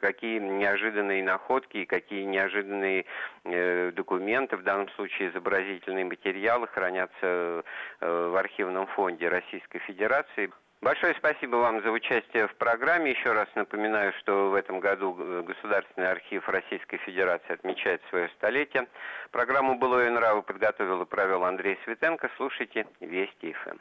какие 0.00 0.38
неожиданные 0.38 1.22
находки 1.22 1.78
и 1.78 1.86
какие 1.86 2.24
неожиданные 2.24 3.06
э, 3.44 3.92
документы, 3.92 4.56
в 4.56 4.62
данном 4.62 4.88
случае 4.90 5.30
изобразительные 5.30 6.04
материалы, 6.04 6.66
хранятся 6.66 7.14
э, 7.22 7.62
в 8.00 8.36
архивном 8.36 8.86
фонде 8.88 9.28
Российской 9.28 9.78
Федерации. 9.80 10.50
Большое 10.84 11.14
спасибо 11.14 11.56
вам 11.56 11.82
за 11.82 11.90
участие 11.90 12.46
в 12.46 12.54
программе. 12.56 13.12
Еще 13.12 13.32
раз 13.32 13.48
напоминаю, 13.54 14.12
что 14.20 14.50
в 14.50 14.54
этом 14.54 14.80
году 14.80 15.14
Государственный 15.42 16.10
архив 16.10 16.46
Российской 16.46 16.98
Федерации 16.98 17.54
отмечает 17.54 18.02
свое 18.10 18.28
столетие. 18.36 18.86
Программу 19.30 19.78
«Былое 19.78 20.10
нравы» 20.10 20.42
подготовил 20.42 21.00
и 21.00 21.06
провел 21.06 21.46
Андрей 21.46 21.78
Светенко. 21.84 22.30
Слушайте 22.36 22.86
Вести 23.00 23.54
ФМ. 23.54 23.78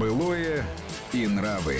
«Былое 0.00 0.64
и 1.12 1.28
нравы» 1.28 1.76